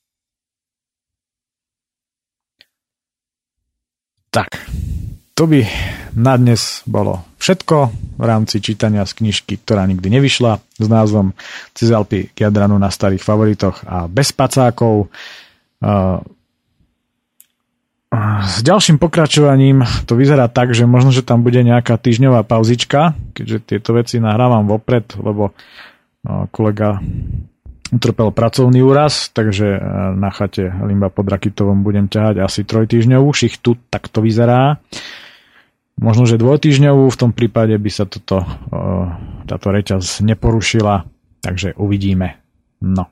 [4.30, 4.46] Tak,
[5.34, 5.66] to by
[6.14, 7.76] na dnes bolo všetko
[8.20, 11.34] v rámci čítania z knižky, ktorá nikdy nevyšla s názvom
[11.74, 15.10] Cez Alpy k Jadranu na starých favoritoch a bez pacákov.
[18.42, 23.58] S ďalším pokračovaním to vyzerá tak, že možno, že tam bude nejaká týždňová pauzička, keďže
[23.76, 25.54] tieto veci nahrávam vopred, lebo
[26.50, 26.98] kolega
[27.90, 29.80] utrpel pracovný úraz, takže e,
[30.14, 34.78] na chate Limba pod Rakitovom budem ťahať asi trojtýždňovú šichtu, tak to vyzerá.
[36.00, 38.46] Možno, že dvojtýždňovú, v tom prípade by sa toto, e,
[39.50, 41.02] táto reťaz neporušila,
[41.42, 42.38] takže uvidíme.
[42.80, 43.10] No.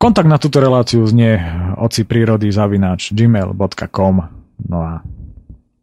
[0.00, 1.36] Kontakt na túto reláciu znie
[1.76, 4.16] oci prírody zavináč gmail.com
[4.64, 5.04] No a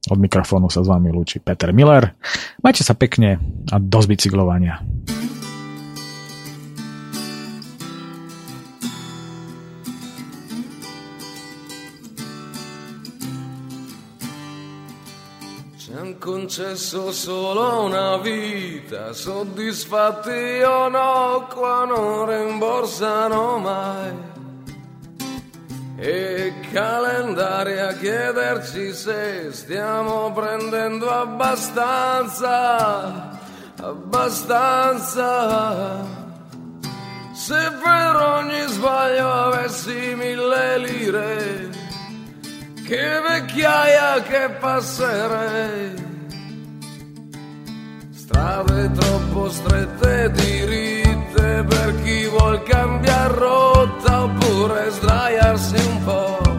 [0.09, 2.17] od mikrofónu sa s vami lúči Peter Miller.
[2.65, 3.37] Majte sa pekne
[3.69, 4.81] a do zbicyklovania.
[16.17, 24.13] Concesso solo una vita, soddisfatti o no, qua non rimborsano mai.
[25.97, 32.45] E calendari a chiederci se stiamo prendendo abbastanza,
[33.81, 35.25] abbastanza.
[37.33, 41.69] Se per ogni sbaglio avessi mille lire,
[42.87, 45.93] che vecchiaia che passerei
[48.11, 56.56] Strade troppo strette diritte per chi vuol cambiare rotta oppure sdraiarsi un po'.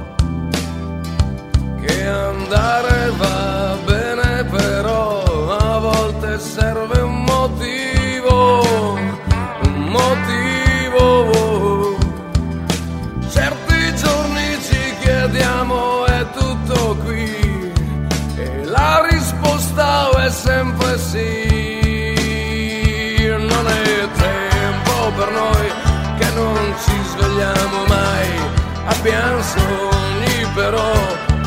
[28.98, 30.92] Abbiamo sogni però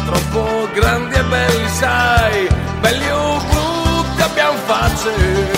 [0.06, 2.48] troppo grandi e belli, sai,
[2.80, 5.12] belli o brutti abbiamo facce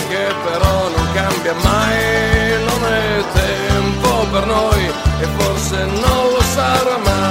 [0.09, 4.85] che però non cambia mai, non è tempo per noi
[5.19, 7.22] e forse non lo sarà mai.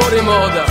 [0.00, 0.64] Fuori moda,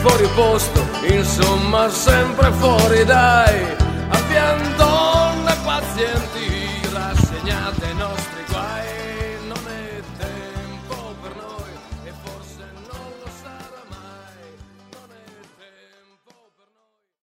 [0.00, 3.66] fuori posto, insomma sempre fuori dai,
[4.08, 6.31] abbiamo donne pazienti